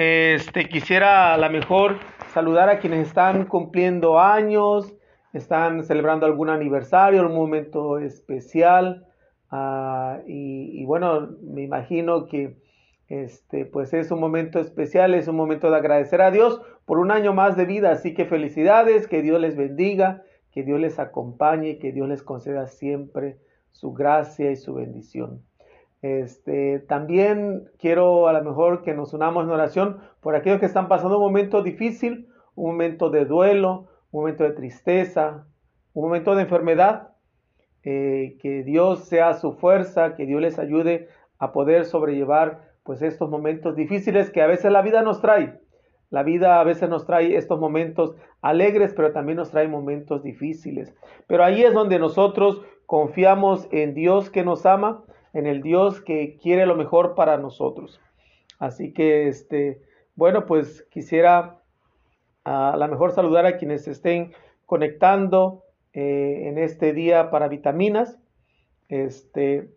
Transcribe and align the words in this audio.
este, 0.00 0.68
quisiera 0.68 1.34
a 1.34 1.38
lo 1.38 1.50
mejor 1.50 1.96
saludar 2.32 2.68
a 2.68 2.78
quienes 2.78 3.08
están 3.08 3.46
cumpliendo 3.46 4.20
años, 4.20 4.94
están 5.32 5.82
celebrando 5.82 6.24
algún 6.24 6.50
aniversario, 6.50 7.26
un 7.26 7.34
momento 7.34 7.98
especial. 7.98 9.08
Ah, 9.50 10.20
y, 10.24 10.84
bueno, 10.84 11.30
me 11.42 11.62
imagino 11.62 12.26
que 12.26 12.58
este, 13.08 13.64
pues 13.66 13.92
es 13.92 14.12
un 14.12 14.20
momento 14.20 14.60
especial, 14.60 15.14
es 15.14 15.26
un 15.26 15.34
momento 15.34 15.68
de 15.68 15.78
agradecer 15.78 16.22
a 16.22 16.30
Dios 16.30 16.60
por 16.84 16.98
un 17.00 17.10
año 17.10 17.34
más 17.34 17.56
de 17.56 17.64
vida. 17.64 17.90
Así 17.90 18.14
que 18.14 18.24
felicidades, 18.24 19.08
que 19.08 19.20
Dios 19.20 19.40
les 19.40 19.56
bendiga, 19.56 20.22
que 20.52 20.62
Dios 20.62 20.78
les 20.78 21.00
acompañe, 21.00 21.80
que 21.80 21.90
Dios 21.90 22.08
les 22.08 22.22
conceda 22.22 22.68
siempre 22.68 23.38
su 23.72 23.92
gracia 23.94 24.52
y 24.52 24.56
su 24.56 24.74
bendición. 24.74 25.47
Este, 26.02 26.78
también 26.80 27.68
quiero 27.78 28.28
a 28.28 28.32
lo 28.32 28.44
mejor 28.44 28.82
que 28.82 28.94
nos 28.94 29.12
unamos 29.12 29.44
en 29.44 29.50
oración 29.50 29.98
por 30.20 30.36
aquellos 30.36 30.60
que 30.60 30.66
están 30.66 30.88
pasando 30.88 31.18
un 31.18 31.24
momento 31.24 31.62
difícil, 31.62 32.28
un 32.54 32.72
momento 32.72 33.10
de 33.10 33.24
duelo, 33.24 33.88
un 34.10 34.22
momento 34.22 34.44
de 34.44 34.52
tristeza, 34.52 35.46
un 35.92 36.04
momento 36.04 36.34
de 36.34 36.42
enfermedad. 36.42 37.08
Eh, 37.84 38.36
que 38.42 38.64
Dios 38.64 39.04
sea 39.04 39.34
su 39.34 39.52
fuerza, 39.52 40.16
que 40.16 40.26
Dios 40.26 40.42
les 40.42 40.58
ayude 40.58 41.08
a 41.38 41.52
poder 41.52 41.84
sobrellevar 41.84 42.60
pues 42.82 43.02
estos 43.02 43.30
momentos 43.30 43.76
difíciles 43.76 44.30
que 44.30 44.42
a 44.42 44.46
veces 44.46 44.72
la 44.72 44.82
vida 44.82 45.02
nos 45.02 45.20
trae. 45.20 45.60
La 46.10 46.22
vida 46.22 46.60
a 46.60 46.64
veces 46.64 46.88
nos 46.88 47.06
trae 47.06 47.36
estos 47.36 47.60
momentos 47.60 48.16
alegres, 48.40 48.94
pero 48.94 49.12
también 49.12 49.36
nos 49.36 49.50
trae 49.50 49.68
momentos 49.68 50.22
difíciles. 50.22 50.94
Pero 51.26 51.44
ahí 51.44 51.62
es 51.62 51.72
donde 51.72 51.98
nosotros 51.98 52.62
confiamos 52.86 53.68
en 53.70 53.94
Dios 53.94 54.28
que 54.30 54.44
nos 54.44 54.66
ama, 54.66 55.04
en 55.32 55.46
el 55.46 55.62
Dios 55.62 56.00
que 56.00 56.36
quiere 56.36 56.66
lo 56.66 56.76
mejor 56.76 57.14
para 57.14 57.36
nosotros. 57.36 58.00
Así 58.58 58.92
que, 58.92 59.28
este, 59.28 59.80
bueno, 60.14 60.46
pues 60.46 60.86
quisiera 60.90 61.62
a 62.44 62.76
lo 62.76 62.88
mejor 62.88 63.12
saludar 63.12 63.46
a 63.46 63.56
quienes 63.56 63.86
estén 63.86 64.32
conectando 64.66 65.64
eh, 65.92 66.48
en 66.48 66.58
este 66.58 66.92
día 66.92 67.30
para 67.30 67.48
vitaminas. 67.48 68.18
Este, 68.88 69.70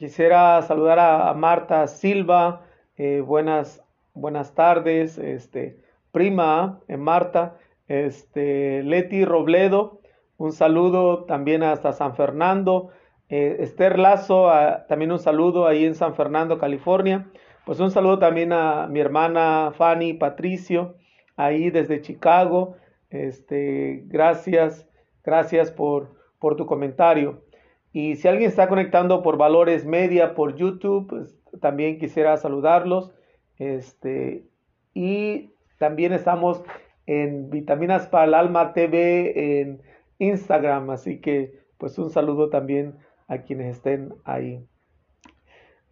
Quisiera 0.00 0.62
saludar 0.62 0.98
a, 0.98 1.34
Marta 1.34 1.86
Silva. 1.86 2.62
Eh, 2.96 3.20
buenas, 3.20 3.84
buenas 4.14 4.54
tardes, 4.54 5.18
este, 5.18 5.76
prima 6.10 6.80
eh, 6.88 6.96
Marta. 6.96 7.58
Este, 7.86 8.82
Leti 8.82 9.26
Robledo, 9.26 9.99
un 10.40 10.52
saludo 10.52 11.24
también 11.24 11.62
hasta 11.62 11.92
San 11.92 12.16
Fernando. 12.16 12.88
Eh, 13.28 13.58
Esther 13.60 13.98
Lazo, 13.98 14.50
también 14.88 15.12
un 15.12 15.18
saludo 15.18 15.66
ahí 15.66 15.84
en 15.84 15.94
San 15.94 16.14
Fernando, 16.14 16.58
California. 16.58 17.30
Pues 17.66 17.78
un 17.78 17.90
saludo 17.90 18.18
también 18.18 18.54
a 18.54 18.86
mi 18.86 19.00
hermana 19.00 19.70
Fanny 19.76 20.14
Patricio, 20.14 20.94
ahí 21.36 21.68
desde 21.68 22.00
Chicago. 22.00 22.76
Este, 23.10 24.04
gracias, 24.06 24.88
gracias 25.22 25.70
por, 25.70 26.16
por 26.38 26.56
tu 26.56 26.64
comentario. 26.64 27.44
Y 27.92 28.16
si 28.16 28.26
alguien 28.26 28.48
está 28.48 28.66
conectando 28.66 29.22
por 29.22 29.36
Valores 29.36 29.84
Media 29.84 30.34
por 30.34 30.56
YouTube, 30.56 31.06
pues 31.06 31.38
también 31.60 31.98
quisiera 31.98 32.38
saludarlos. 32.38 33.12
Este, 33.58 34.46
y 34.94 35.50
también 35.78 36.14
estamos 36.14 36.62
en 37.04 37.50
Vitaminas 37.50 38.06
para 38.06 38.24
el 38.24 38.32
Alma 38.32 38.72
TV 38.72 39.60
en 39.60 39.89
Instagram, 40.20 40.90
así 40.90 41.20
que 41.20 41.58
pues 41.76 41.98
un 41.98 42.10
saludo 42.10 42.48
también 42.48 42.94
a 43.26 43.38
quienes 43.38 43.76
estén 43.76 44.14
ahí. 44.24 44.64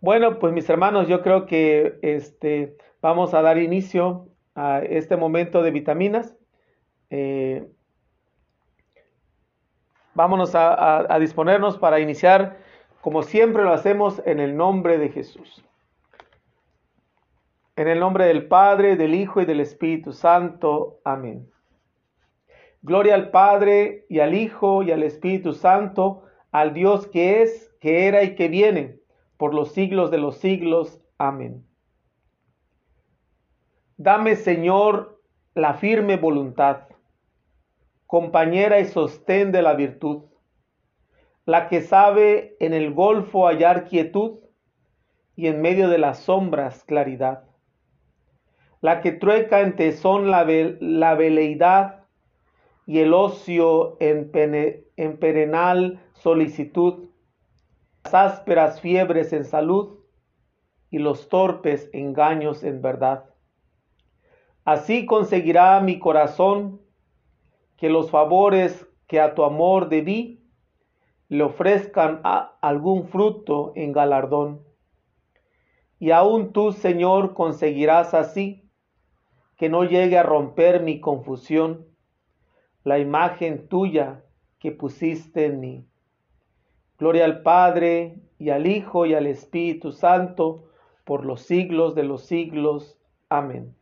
Bueno, 0.01 0.39
pues 0.39 0.53
mis 0.53 0.70
hermanos, 0.70 1.09
yo 1.09 1.23
creo 1.23 1.47
que 1.47 1.98
este, 2.03 2.77
vamos 3.03 3.35
a 3.35 3.43
dar 3.43 3.59
inicio 3.59 4.29
a 4.55 4.79
este 4.81 5.17
momento 5.17 5.62
de 5.62 5.73
vitaminas. 5.73 6.37
Eh, 7.11 7.67
Vámonos 10.19 10.51
a, 10.57 11.17
disponernos 11.20 11.79
para 11.79 12.01
iniciar, 12.01 12.57
como 13.02 13.23
siempre 13.23 13.63
lo 13.63 13.73
hacemos, 13.73 14.20
en 14.27 14.41
el 14.41 14.57
nombre 14.57 14.98
de 14.98 15.11
Jesús. 15.11 15.64
En 17.77 17.86
el 17.86 18.01
nombre 18.01 18.25
del 18.25 18.48
Padre, 18.48 18.97
del 18.97 19.14
Hijo 19.14 19.41
y 19.41 19.45
del 19.45 19.61
Espíritu 19.61 20.13
Santo. 20.13 20.98
Amén. 21.05 21.48
Gloria 22.83 23.14
al 23.14 23.30
Padre 23.30 24.06
y 24.08 24.20
al 24.20 24.34
Hijo 24.34 24.83
y 24.83 24.92
al 24.92 25.02
Espíritu 25.02 25.52
Santo, 25.52 26.22
al 26.52 26.74
Dios 26.74 27.06
que 27.06 27.42
es, 27.42 27.74
que 27.80 28.06
era 28.06 28.22
y 28.22 28.34
que 28.34 28.48
viene, 28.48 29.00
por 29.36 29.55
los 29.55 29.72
siglos 29.72 30.11
de 30.11 30.18
los 30.18 30.39
siglos. 30.39 31.00
Amén. 31.18 31.64
Dame, 33.96 34.36
Señor, 34.36 35.20
la 35.55 35.74
firme 35.74 36.16
voluntad 36.16 36.89
compañera 38.08 38.80
y 38.80 38.86
sostén 38.86 39.52
de 39.52 39.60
la 39.60 39.74
virtud, 39.74 40.22
la 41.45 41.68
que 41.68 41.83
sabe 41.83 42.56
en 42.58 42.72
el 42.72 42.95
golfo 42.95 43.46
hallar 43.46 43.84
quietud 43.84 44.39
y 45.36 45.46
en 45.46 45.60
medio 45.60 45.90
de 45.90 45.98
las 45.98 46.20
sombras 46.20 46.84
claridad, 46.84 47.45
la 48.80 49.02
que 49.02 49.12
trueca 49.12 49.60
en 49.60 49.77
tesón 49.77 50.30
la, 50.30 50.46
la 50.80 51.14
veleidad 51.16 51.98
y 52.89 53.01
el 53.01 53.13
ocio 53.13 53.99
en, 54.01 54.31
en 54.97 55.19
perenal 55.19 56.01
solicitud, 56.15 57.11
las 58.05 58.15
ásperas 58.15 58.81
fiebres 58.81 59.35
en 59.35 59.45
salud 59.45 59.99
y 60.89 60.97
los 60.97 61.29
torpes 61.29 61.91
engaños 61.93 62.65
en 62.65 62.81
verdad. 62.81 63.27
Así 64.65 65.05
conseguirá 65.05 65.79
mi 65.81 65.99
corazón 65.99 66.81
que 67.77 67.91
los 67.91 68.11
favores 68.11 68.89
que 69.07 69.20
a 69.20 69.35
tu 69.35 69.45
amor 69.45 69.91
debí 69.91 70.49
le 71.29 71.43
ofrezcan 71.43 72.23
algún 72.63 73.07
fruto 73.09 73.75
en 73.77 73.93
galardón. 73.93 74.63
Y 75.99 76.13
aún 76.13 76.55
tú, 76.55 76.73
Señor, 76.73 77.35
conseguirás 77.35 78.15
así 78.15 78.67
que 79.59 79.69
no 79.69 79.85
llegue 79.85 80.17
a 80.17 80.23
romper 80.23 80.83
mi 80.83 81.01
confusión 81.01 81.88
la 82.89 82.99
imagen 82.99 83.69
tuya 83.69 84.23
que 84.59 84.73
pusiste 84.73 85.45
en 85.45 85.61
mí. 85.61 85.85
Gloria 86.99 87.27
al 87.27 87.43
Padre 87.43 88.17
y 88.39 88.49
al 88.49 88.67
Hijo 88.67 89.05
y 89.05 89.15
al 89.15 89.27
Espíritu 89.27 89.93
Santo 89.93 90.65
por 91.05 91.27
los 91.27 91.43
siglos 91.43 91.95
de 91.95 92.05
los 92.05 92.25
siglos. 92.25 92.99
Amén. 93.29 93.75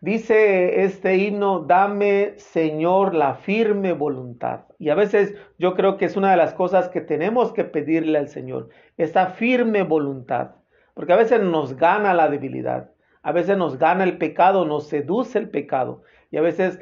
Dice 0.00 0.82
este 0.82 1.16
himno, 1.16 1.60
dame 1.60 2.34
Señor 2.38 3.14
la 3.14 3.34
firme 3.34 3.92
voluntad. 3.92 4.60
Y 4.78 4.88
a 4.88 4.94
veces 4.94 5.34
yo 5.58 5.74
creo 5.74 5.98
que 5.98 6.06
es 6.06 6.16
una 6.16 6.30
de 6.30 6.36
las 6.38 6.54
cosas 6.54 6.88
que 6.88 7.00
tenemos 7.02 7.52
que 7.52 7.64
pedirle 7.64 8.18
al 8.18 8.28
Señor, 8.28 8.70
esta 8.96 9.26
firme 9.26 9.82
voluntad. 9.82 10.56
Porque 10.94 11.12
a 11.12 11.16
veces 11.16 11.42
nos 11.42 11.76
gana 11.76 12.14
la 12.14 12.28
debilidad, 12.28 12.90
a 13.22 13.32
veces 13.32 13.58
nos 13.58 13.78
gana 13.78 14.04
el 14.04 14.16
pecado, 14.16 14.64
nos 14.64 14.88
seduce 14.88 15.38
el 15.38 15.50
pecado 15.50 16.02
y 16.30 16.36
a 16.36 16.40
veces 16.42 16.80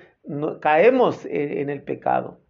caemos 0.61 1.25
en, 1.27 1.71
el 1.71 1.83
pecado. 1.83 2.41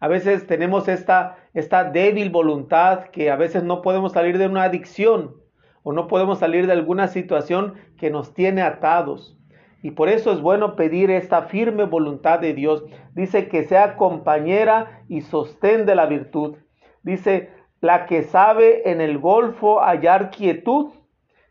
A 0.00 0.08
veces 0.08 0.46
tenemos 0.46 0.88
esta, 0.88 1.36
esta 1.54 1.84
débil 1.84 2.30
voluntad 2.30 3.06
que 3.06 3.30
a 3.30 3.36
veces 3.36 3.62
no 3.62 3.82
podemos 3.82 4.12
salir 4.12 4.38
de 4.38 4.46
una 4.46 4.64
adicción 4.64 5.36
o 5.82 5.92
no 5.92 6.08
podemos 6.08 6.38
salir 6.38 6.66
de 6.66 6.72
alguna 6.72 7.08
situación 7.08 7.74
que 7.96 8.10
nos 8.10 8.34
tiene 8.34 8.62
atados. 8.62 9.38
Y 9.82 9.92
por 9.92 10.08
eso 10.08 10.32
es 10.32 10.40
bueno 10.40 10.74
pedir 10.74 11.10
esta 11.10 11.42
firme 11.42 11.84
voluntad 11.84 12.40
de 12.40 12.54
Dios. 12.54 12.84
Dice 13.14 13.48
que 13.48 13.64
sea 13.64 13.96
compañera 13.96 15.04
y 15.08 15.20
sostén 15.20 15.86
de 15.86 15.94
la 15.94 16.06
virtud. 16.06 16.56
Dice, 17.02 17.50
la 17.80 18.06
que 18.06 18.24
sabe 18.24 18.90
en 18.90 19.00
el 19.00 19.18
golfo 19.18 19.80
hallar 19.80 20.30
quietud 20.30 20.92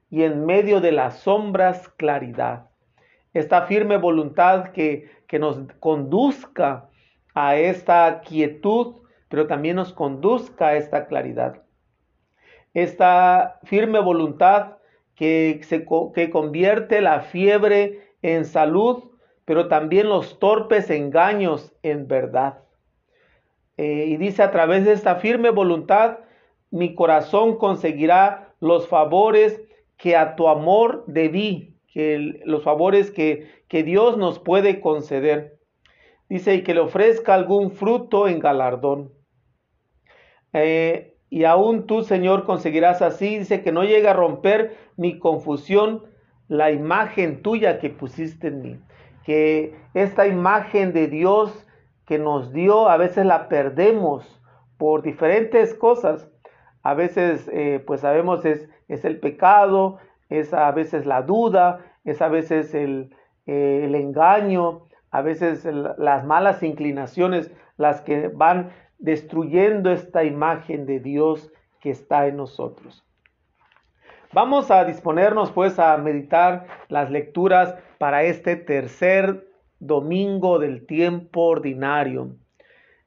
y 0.10 0.24
en 0.24 0.46
medio 0.46 0.82
de 0.82 0.92
las 0.92 1.20
sombras 1.20 1.88
claridad. 1.90 2.70
Esta 3.34 3.64
firme 3.64 3.98
voluntad 3.98 4.70
que, 4.74 5.10
que 5.28 5.40
nos 5.40 5.58
conduzca 5.80 6.90
a 7.34 7.56
esta 7.56 8.22
quietud, 8.22 8.96
pero 9.30 9.48
también 9.48 9.76
nos 9.76 9.94
conduzca 9.94 10.68
a 10.70 10.76
esta 10.76 11.08
claridad. 11.08 11.62
Esta 12.74 13.60
firme 13.64 14.00
voluntad 14.00 14.78
que, 15.16 15.62
se, 15.64 15.86
que 16.14 16.30
convierte 16.30 17.02
la 17.02 17.22
fiebre 17.22 18.14
en 18.22 18.46
salud, 18.46 19.12
pero 19.46 19.68
también 19.68 20.10
los 20.10 20.40
torpes 20.40 20.90
engaños 20.90 21.74
en 21.84 22.08
verdad. 22.08 22.60
Eh, 23.78 24.06
y 24.08 24.18
dice, 24.18 24.44
a 24.44 24.52
través 24.52 24.86
de 24.86 24.94
esta 24.94 25.16
firme 25.18 25.50
voluntad, 25.50 26.20
mi 26.72 26.96
corazón 26.96 27.58
conseguirá 27.58 28.54
los 28.60 28.88
favores 28.88 29.62
que 29.98 30.16
a 30.16 30.36
tu 30.36 30.48
amor 30.48 31.04
debí, 31.08 31.75
que 31.96 32.42
los 32.44 32.62
favores 32.62 33.10
que, 33.10 33.48
que 33.70 33.82
Dios 33.84 34.18
nos 34.18 34.38
puede 34.40 34.82
conceder. 34.82 35.60
Dice, 36.28 36.56
y 36.56 36.64
que 36.64 36.74
le 36.74 36.82
ofrezca 36.82 37.34
algún 37.34 37.72
fruto 37.72 38.28
en 38.28 38.40
galardón. 38.40 39.14
Eh, 40.52 41.16
y 41.30 41.46
aún 41.46 41.88
tú, 41.88 42.04
Señor, 42.04 42.44
conseguirás 42.44 43.02
así. 43.02 43.38
Dice 43.38 43.64
que 43.64 43.72
no 43.72 43.86
llega 43.86 44.12
a 44.12 44.14
romper 44.14 44.76
mi 44.98 45.20
confusión 45.20 46.04
la 46.50 46.70
imagen 46.70 47.42
tuya 47.42 47.80
que 47.80 47.90
pusiste 47.90 48.48
en 48.48 48.62
mí. 48.62 48.80
Que 49.24 49.74
esta 49.94 50.28
imagen 50.28 50.92
de 50.92 51.08
Dios 51.08 51.66
que 52.06 52.20
nos 52.20 52.52
dio, 52.52 52.90
a 52.90 52.98
veces 52.98 53.26
la 53.26 53.48
perdemos 53.48 54.42
por 54.78 55.02
diferentes 55.02 55.74
cosas. 55.74 56.30
A 56.84 56.94
veces, 56.94 57.50
eh, 57.54 57.82
pues 57.88 58.02
sabemos, 58.02 58.44
es, 58.44 58.68
es, 58.90 59.06
el 59.06 59.22
pecado, 59.22 59.98
es 60.30 60.54
a 60.54 60.72
veces 60.72 61.06
la 61.06 61.22
duda, 61.22 61.86
es 62.04 62.22
a 62.22 62.28
veces 62.28 62.74
el, 62.74 63.16
eh, 63.46 63.82
el 63.86 63.96
engaño, 63.96 64.88
a 65.12 65.22
veces 65.22 65.66
las 65.66 66.26
malas 66.26 66.64
inclinaciones, 66.64 67.52
las 67.78 68.02
que 68.02 68.28
van 68.28 68.72
destruyendo 68.98 69.92
esta 69.92 70.24
imagen 70.24 70.86
de 70.86 71.00
Dios 71.00 71.52
que 71.80 71.92
está 71.92 72.28
en 72.28 72.38
nosotros. 72.38 73.06
Vamos 74.34 74.72
a 74.72 74.84
disponernos 74.84 75.52
pues 75.52 75.80
a 75.80 75.96
meditar 75.98 76.68
las 76.90 77.10
lecturas 77.10 77.76
para 77.98 78.24
este 78.24 78.56
tercer 78.56 79.48
domingo 79.80 80.60
del 80.60 80.86
tiempo 80.86 81.44
ordinario. 81.44 82.36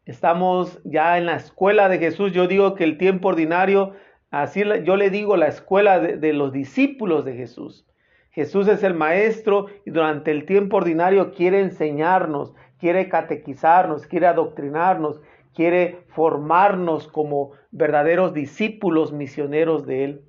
Estamos 0.07 0.81
ya 0.85 1.19
en 1.19 1.27
la 1.27 1.37
escuela 1.37 1.91
de 1.91 1.99
Jesús. 1.99 2.33
Yo 2.33 2.47
digo 2.47 2.75
que 2.75 2.85
el 2.85 2.97
tiempo 2.97 3.29
ordinario, 3.29 3.93
así 4.31 4.63
yo 4.85 4.97
le 4.97 5.11
digo 5.11 5.37
la 5.37 5.47
escuela 5.47 5.99
de, 6.01 6.33
los 6.33 6.53
discípulos 6.53 7.25
de 7.25 7.35
Jesús. 7.35 7.87
Jesús 8.31 8.69
es 8.69 8.83
el 8.83 8.95
maestro 8.95 9.67
y 9.85 9.91
durante 9.91 10.31
el 10.31 10.45
tiempo 10.45 10.77
ordinario 10.77 11.33
quiere 11.33 11.61
enseñarnos, 11.61 12.55
quiere 12.79 13.09
catequizarnos, 13.09 14.07
quiere 14.07 14.27
adoctrinarnos, 14.27 15.21
quiere 15.55 16.05
formarnos 16.09 17.09
como 17.09 17.53
verdaderos 17.71 18.35
discípulos 18.35 19.13
misioneros 19.13 19.87
de 19.87 20.05
Él. 20.05 20.25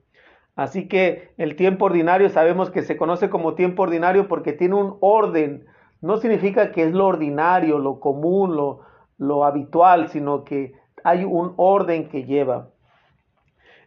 Así 0.55 0.87
que 0.87 1.29
el 1.37 1.55
tiempo 1.55 1.85
ordinario 1.85 2.29
sabemos 2.29 2.69
que 2.69 2.81
se 2.81 2.97
conoce 2.97 3.29
como 3.29 3.53
tiempo 3.53 3.83
ordinario 3.83 4.27
porque 4.27 4.53
tiene 4.53 4.75
un 4.75 4.97
orden. 4.99 5.65
No 6.01 6.17
significa 6.17 6.71
que 6.71 6.83
es 6.83 6.91
lo 6.93 7.05
ordinario, 7.05 7.77
lo 7.79 7.99
común, 7.99 8.55
lo, 8.55 8.81
lo 9.17 9.45
habitual, 9.45 10.09
sino 10.09 10.43
que 10.43 10.73
hay 11.03 11.23
un 11.23 11.53
orden 11.57 12.09
que 12.09 12.25
lleva. 12.25 12.69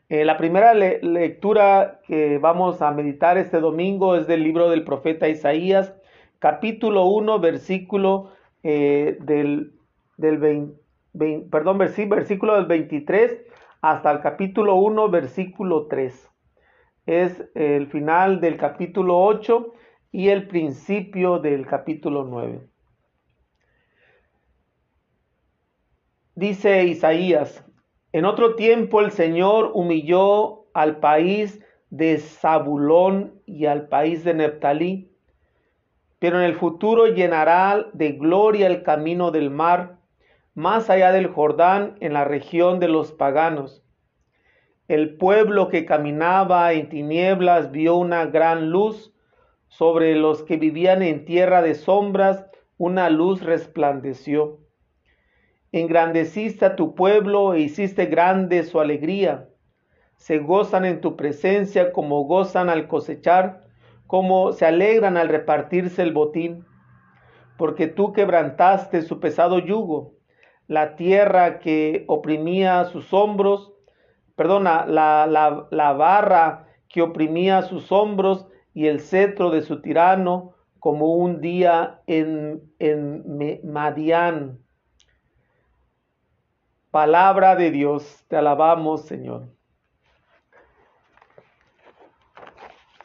Eh, 0.09 0.25
la 0.25 0.37
primera 0.37 0.75
lectura 0.75 2.01
que 2.07 2.39
vamos 2.39 2.83
a 2.83 2.91
meditar 2.91 3.39
este 3.39 3.61
domingo 3.61 4.17
es 4.17 4.27
del 4.27 4.43
libro 4.43 4.69
del 4.69 4.85
profeta 4.85 5.29
Isaías, 5.29 5.95
capítulo 6.39 7.07
1, 7.07 7.41
versículo 7.41 8.33
eh, 8.63 9.17
del, 9.21 9.73
del 10.17 10.39
20 10.39 10.83
perdón, 11.51 11.79
versículo 11.79 12.55
del 12.55 12.67
23 12.67 13.45
hasta 13.81 14.11
el 14.11 14.21
capítulo 14.21 14.77
1, 14.77 15.11
versículo 15.11 15.87
3. 15.87 16.31
Es 17.07 17.45
el 17.55 17.89
final 17.89 18.41
del 18.41 18.57
capítulo 18.57 19.23
8 19.23 19.73
y 20.13 20.29
el 20.29 20.47
principio 20.47 21.39
del 21.39 21.67
capítulo 21.67 22.25
9. 22.25 22.69
Dice 26.35 26.85
Isaías, 26.85 27.65
en 28.13 28.25
otro 28.25 28.55
tiempo 28.55 29.01
el 29.01 29.11
Señor 29.11 29.73
humilló 29.75 30.67
al 30.75 30.99
país 31.01 31.61
de 31.91 32.19
Zabulón 32.19 33.41
y 33.47 33.67
al 33.67 33.89
país 33.89 34.25
de 34.25 34.35
Neptalí, 34.35 35.11
pero 36.19 36.39
en 36.39 36.45
el 36.45 36.55
futuro 36.55 37.07
llenará 37.07 37.87
de 37.93 38.13
gloria 38.13 38.67
el 38.67 38.83
camino 38.83 39.31
del 39.31 39.51
mar 39.51 40.03
más 40.55 40.91
allá 40.91 41.13
del 41.13 41.29
Jordán, 41.29 41.97
en 42.01 42.13
la 42.13 42.25
región 42.25 42.79
de 42.79 42.89
los 42.89 43.13
paganos. 43.13 43.83
El 44.89 45.17
pueblo 45.17 45.69
que 45.69 45.87
caminaba 45.87 46.73
en 46.73 46.89
tinieblas 46.89 47.71
vio 47.71 47.97
una 47.97 48.27
gran 48.27 48.71
luz. 48.71 49.15
Sobre 49.69 50.15
los 50.15 50.43
que 50.43 50.59
vivían 50.59 51.03
en 51.03 51.25
tierra 51.25 51.63
de 51.63 51.75
sombras, 51.75 52.45
una 52.77 53.09
luz 53.09 53.43
resplandeció. 53.43 54.59
Engrandeciste 55.73 56.65
a 56.65 56.77
tu 56.77 56.95
pueblo 56.95 57.55
e 57.55 57.61
hiciste 57.61 58.07
grande 58.07 58.63
su 58.63 58.81
alegría. 58.81 59.49
Se 60.17 60.39
gozan 60.39 60.85
en 60.85 61.01
tu 61.01 61.17
presencia 61.17 61.93
como 61.93 62.25
gozan 62.25 62.69
al 62.69 62.87
cosechar, 62.87 63.63
como 64.07 64.53
se 64.53 64.67
alegran 64.67 65.17
al 65.17 65.29
repartirse 65.29 66.03
el 66.03 66.13
botín. 66.13 66.65
Porque 67.59 67.87
tú 67.89 68.13
quebrantaste 68.13 69.03
su 69.03 69.19
pesado 69.19 69.59
yugo 69.59 70.13
la 70.73 70.97
tierra 70.97 71.59
que 71.59 72.05
oprimía 72.09 72.85
sus 72.87 73.13
hombros, 73.13 73.73
perdona, 74.37 74.87
la, 74.87 75.27
la, 75.71 75.93
barra 75.93 76.67
que 76.89 77.03
oprimía 77.03 77.63
sus 77.63 77.93
hombros 77.93 78.47
y 78.73 78.87
el 78.87 79.01
cetro 79.01 79.51
de 79.51 79.61
su 79.61 79.83
tirano, 79.83 80.55
como 80.79 81.15
un 81.15 81.41
día 81.41 82.01
en, 82.07 82.63
en 82.79 83.61
Madián. 83.65 84.59
Palabra 86.93 87.57
de 87.57 87.73
Dios, 87.73 88.25
te 88.29 88.37
alabamos, 88.37 89.07
Señor. 89.07 89.49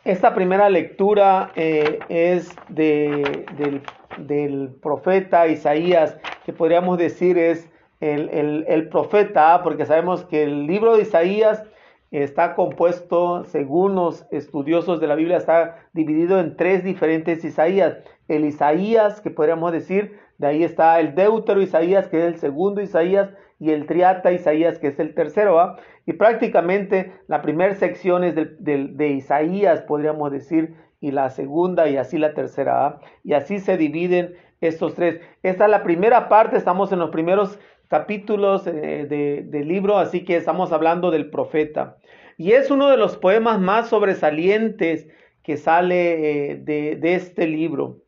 Esta 0.03 0.35
primera 0.35 0.69
lectura 0.69 1.51
eh, 1.55 1.97
es 2.09 2.55
de, 2.69 3.45
del, 3.57 3.81
del 4.27 4.75
profeta 4.79 5.47
Isaías 5.47 6.15
que 6.47 6.53
podríamos 6.53 6.97
decir 6.97 7.37
es 7.37 7.69
el, 7.99 8.87
profeta, 8.89 9.61
porque 9.63 9.85
sabemos 9.85 10.23
que 10.23 10.43
el 10.43 10.65
libro 10.65 10.95
de 10.95 11.01
Isaías 11.01 11.61
está 12.09 12.55
compuesto, 12.55 13.43
según 13.43 13.95
los 13.95 14.25
estudiosos 14.31 15.01
de 15.01 15.07
la 15.07 15.15
Biblia, 15.15 15.35
está 15.35 15.89
dividido 15.91 16.39
en 16.39 16.55
tres 16.55 16.85
diferentes 16.85 17.43
Isaías. 17.43 17.97
El 18.29 18.45
Isaías, 18.45 19.19
que 19.19 19.29
podríamos 19.29 19.73
decir, 19.73 20.17
de 20.37 20.47
ahí 20.47 20.63
está 20.63 21.01
el 21.01 21.15
Deutero 21.15 21.61
Isaías, 21.61 22.07
que 22.07 22.19
es 22.19 22.23
el 22.23 22.39
segundo 22.39 22.79
Isaías, 22.81 23.29
y 23.59 23.71
el 23.71 23.85
Triata 23.85 24.31
Isaías, 24.31 24.79
que 24.79 24.87
es 24.87 24.99
el 24.99 25.13
tercero. 25.13 25.75
Y 26.05 26.13
prácticamente 26.13 27.13
la 27.27 27.41
primera 27.41 27.73
sección 27.75 28.23
es 28.23 28.35
de 28.35 29.07
Isaías, 29.09 29.81
podríamos 29.81 30.31
decir, 30.31 30.75
y 30.99 31.11
la 31.11 31.29
segunda 31.29 31.87
y 31.89 31.97
así 31.97 32.17
la 32.17 32.33
tercera. 32.33 32.99
Y 33.23 33.33
así 33.33 33.59
se 33.59 33.77
dividen 33.77 34.35
estos 34.61 34.95
tres. 34.95 35.21
Esta 35.43 35.65
es 35.65 35.71
la 35.71 35.83
primera 35.83 36.29
parte, 36.29 36.57
estamos 36.57 36.91
en 36.91 36.99
los 36.99 37.09
primeros 37.09 37.59
capítulos 37.87 38.67
eh, 38.67 39.45
del 39.49 39.67
libro, 39.67 39.97
así 39.97 40.25
que 40.25 40.35
estamos 40.35 40.71
hablando 40.71 41.11
del 41.11 41.29
profeta. 41.29 41.97
Y 42.37 42.51
es 42.51 42.69
uno 42.69 42.89
de 42.89 42.97
los 42.97 43.17
poemas 43.17 43.59
más 43.59 43.89
sobresalientes 43.89 45.07
que 45.43 45.57
sale 45.57 46.51
eh, 46.51 46.55
de, 46.57 47.15
este 47.15 47.47
libro. 47.47 48.03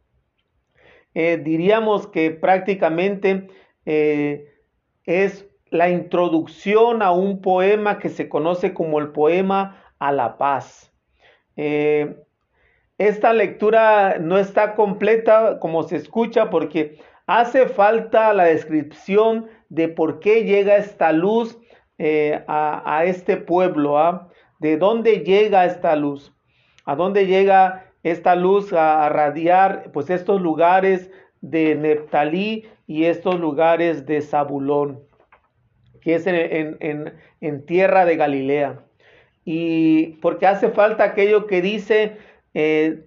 Eh, 1.14 1.40
diríamos 1.44 2.08
que 2.08 2.32
prácticamente 2.32 3.48
es 5.10 5.48
la 5.72 5.90
introducción 5.90 7.02
a 7.02 7.12
un 7.12 7.42
poema 7.42 8.00
que 8.00 8.10
se 8.10 8.30
conoce 8.30 8.74
como 8.74 9.00
el 9.00 9.10
poema 9.10 9.84
a 10.00 10.12
la 10.12 10.38
paz. 10.38 10.92
Esta 13.00 13.32
lectura 13.32 14.18
no 14.20 14.38
está 14.38 14.76
completa 14.76 15.60
como 15.60 15.84
se 15.84 15.96
escucha 15.96 16.50
porque 16.50 17.00
hace 17.28 17.68
falta 17.68 18.34
la 18.34 18.44
descripción 18.44 19.48
de 19.70 19.88
por 19.88 20.20
qué 20.20 20.44
llega 20.44 20.76
esta 20.76 21.14
luz 21.14 21.58
eh, 21.98 22.44
a, 22.48 23.04
este 23.06 23.38
pueblo, 23.38 23.98
¿ah? 23.98 24.30
de 24.60 24.78
dónde 24.78 25.20
llega 25.20 25.66
esta 25.66 25.96
luz, 25.96 26.34
a 26.86 26.96
dónde 26.96 27.26
llega 27.26 27.86
esta 28.04 28.36
luz 28.36 28.74
a, 28.74 29.08
radiar 29.10 29.92
pues 29.94 30.10
estos 30.10 30.42
lugares 30.42 31.12
de 31.42 31.76
Neptalí 31.76 32.68
y 32.88 33.06
estos 33.06 33.40
lugares 33.40 34.06
de 34.06 34.22
Zabulón, 34.22 35.00
que 36.02 36.16
es 36.16 36.28
en 36.28 37.66
tierra 37.66 38.06
de 38.06 38.16
Galilea. 38.16 38.80
Y 39.46 40.18
porque 40.22 40.46
hace 40.46 40.70
falta 40.70 41.04
aquello 41.04 41.48
que 41.48 41.62
dice 41.62 42.18
eh, 42.54 43.04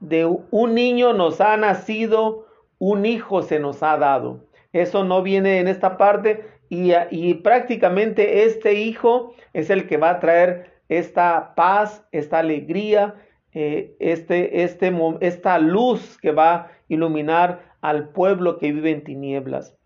de 0.00 0.24
un 0.24 0.74
niño 0.74 1.12
nos 1.12 1.40
ha 1.40 1.56
nacido, 1.56 2.46
un 2.78 3.06
hijo 3.06 3.42
se 3.42 3.58
nos 3.58 3.82
ha 3.82 3.96
dado. 3.96 4.44
Eso 4.72 5.04
no 5.04 5.22
viene 5.22 5.60
en 5.60 5.68
esta 5.68 5.96
parte 5.96 6.44
y, 6.68 7.34
prácticamente 7.34 8.44
este 8.44 8.74
hijo 8.74 9.34
es 9.52 9.70
el 9.70 9.86
que 9.86 9.96
va 9.96 10.10
a 10.10 10.18
traer 10.18 10.72
esta 10.88 11.54
paz, 11.54 12.04
esta 12.10 12.40
alegría, 12.40 13.14
eh, 13.52 13.94
este, 14.00 14.64
este, 14.64 14.92
esta 15.20 15.58
luz 15.60 16.18
que 16.20 16.32
va 16.32 16.54
a 16.54 16.70
iluminar 16.88 17.73
al 17.84 18.08
pueblo 18.10 18.58
que 18.58 18.72
vive 18.72 18.90
en 18.90 19.04
tinieblas. 19.04 19.76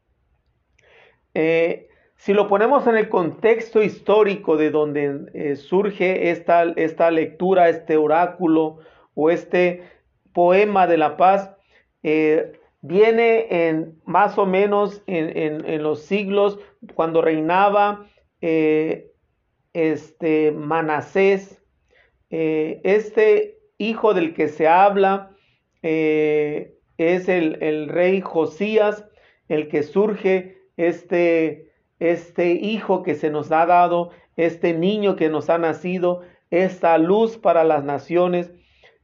Eh, 1.35 1.89
si 2.17 2.33
lo 2.33 2.49
ponemos 2.49 2.87
en 2.87 2.97
el 2.97 3.09
contexto 3.09 3.83
histórico 3.83 4.57
de 4.57 4.71
donde 4.71 5.57
surge 5.57 6.31
esta, 6.31 6.65
esta 6.77 7.11
lectura, 7.11 7.69
este 7.69 7.97
oráculo, 7.97 8.81
o 9.21 9.31
este 9.31 9.83
poema 10.33 10.87
de 10.87 10.97
la 10.97 11.17
paz 11.17 11.51
eh, 12.05 12.53
viene 12.83 13.69
en 13.69 14.01
más 14.05 14.39
o 14.39 14.47
menos 14.47 15.03
en, 15.09 15.83
los 15.83 16.03
siglos 16.03 16.61
cuando 16.95 17.21
reinaba 17.21 18.07
eh, 18.41 19.11
este 19.73 20.53
Manasés, 20.53 21.61
eh, 22.31 22.81
este 22.85 23.59
hijo 23.77 24.15
del 24.15 24.35
que 24.35 24.47
se 24.47 24.69
habla 24.69 25.35
eh, 25.83 26.78
es 26.99 27.29
el, 27.29 27.63
el, 27.63 27.89
rey 27.89 28.21
Josías, 28.21 29.05
el 29.49 29.69
que 29.69 29.83
surge 29.83 30.59
este, 30.77 31.71
este 32.01 32.53
hijo 32.53 33.03
que 33.03 33.15
se 33.15 33.31
nos 33.31 33.51
ha 33.53 33.65
dado, 33.67 34.11
este 34.37 34.75
niño 34.75 35.17
que 35.17 35.31
nos 35.31 35.49
ha 35.49 35.59
nacido, 35.59 36.23
esta 36.51 36.99
luz 36.99 37.37
para 37.39 37.65
las 37.65 37.85
naciones, 37.85 38.51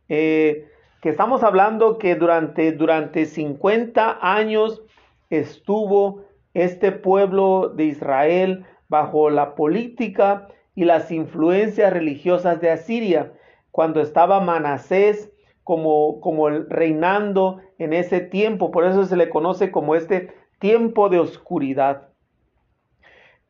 eh, 0.09 0.69
que 1.01 1.09
estamos 1.09 1.43
hablando 1.43 1.99
que 1.99 2.15
durante, 2.15 2.73
durante 2.73 3.27
50 3.27 4.19
años 4.21 4.83
estuvo 5.31 6.25
este 6.55 6.93
pueblo 6.93 7.69
de 7.69 7.85
Israel 7.85 8.65
bajo 8.89 9.31
la 9.31 9.55
política 9.55 10.49
y 10.75 10.85
las 10.85 11.11
influencias 11.11 11.93
religiosas 11.93 12.61
de 12.61 12.71
Asiria, 12.71 13.33
cuando 13.71 14.01
estaba 14.01 14.41
Manasés 14.41 15.34
como, 15.65 16.21
como 16.21 16.49
reinando 16.51 17.61
en 17.79 17.93
ese 17.95 18.21
tiempo, 18.21 18.71
por 18.71 18.85
eso 18.85 19.05
se 19.07 19.17
le 19.17 19.31
conoce 19.31 19.71
como 19.71 19.97
este 19.97 20.33
tiempo 20.59 21.09
de 21.09 21.19
oscuridad. 21.19 22.09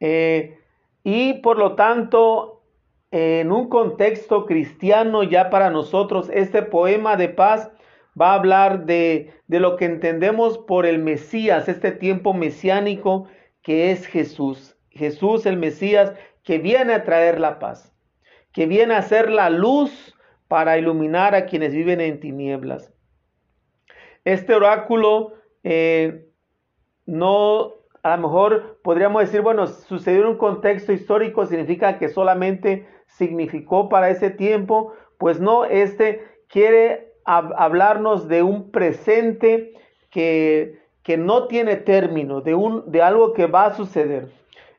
Eh, 0.00 0.58
y 1.02 1.34
por 1.34 1.58
lo 1.58 1.74
tanto, 1.74 2.62
en 3.10 3.52
un 3.52 3.68
contexto 3.68 4.46
cristiano 4.46 5.22
ya 5.22 5.50
para 5.50 5.70
nosotros, 5.70 6.30
este 6.32 6.62
poema 6.62 7.16
de 7.16 7.28
paz 7.28 7.70
va 8.20 8.30
a 8.30 8.34
hablar 8.34 8.86
de, 8.86 9.32
de 9.48 9.60
lo 9.60 9.76
que 9.76 9.84
entendemos 9.84 10.58
por 10.58 10.86
el 10.86 10.98
Mesías, 10.98 11.68
este 11.68 11.90
tiempo 11.90 12.32
mesiánico 12.32 13.26
que 13.62 13.90
es 13.90 14.06
Jesús. 14.06 14.76
Jesús 14.90 15.46
el 15.46 15.56
Mesías 15.56 16.12
que 16.44 16.58
viene 16.58 16.94
a 16.94 17.04
traer 17.04 17.40
la 17.40 17.58
paz, 17.58 17.92
que 18.52 18.66
viene 18.66 18.94
a 18.94 19.02
ser 19.02 19.30
la 19.30 19.50
luz 19.50 20.13
para 20.48 20.78
iluminar 20.78 21.34
a 21.34 21.46
quienes 21.46 21.72
viven 21.72 22.00
en 22.00 22.20
tinieblas. 22.20 22.92
Este 24.24 24.54
oráculo 24.54 25.34
eh, 25.62 26.26
no, 27.06 27.72
a 28.02 28.16
lo 28.16 28.22
mejor 28.22 28.80
podríamos 28.82 29.22
decir, 29.22 29.40
bueno, 29.40 29.66
sucedió 29.66 30.22
en 30.22 30.28
un 30.28 30.38
contexto 30.38 30.92
histórico, 30.92 31.46
significa 31.46 31.98
que 31.98 32.08
solamente 32.08 32.86
significó 33.06 33.88
para 33.88 34.10
ese 34.10 34.30
tiempo, 34.30 34.92
pues 35.18 35.40
no, 35.40 35.64
este 35.64 36.22
quiere 36.48 37.12
hablarnos 37.24 38.28
de 38.28 38.42
un 38.42 38.70
presente 38.70 39.72
que, 40.10 40.78
que 41.02 41.16
no 41.16 41.46
tiene 41.46 41.76
término, 41.76 42.42
de, 42.42 42.54
un, 42.54 42.90
de 42.90 43.02
algo 43.02 43.32
que 43.32 43.46
va 43.46 43.66
a 43.66 43.74
suceder. 43.74 44.28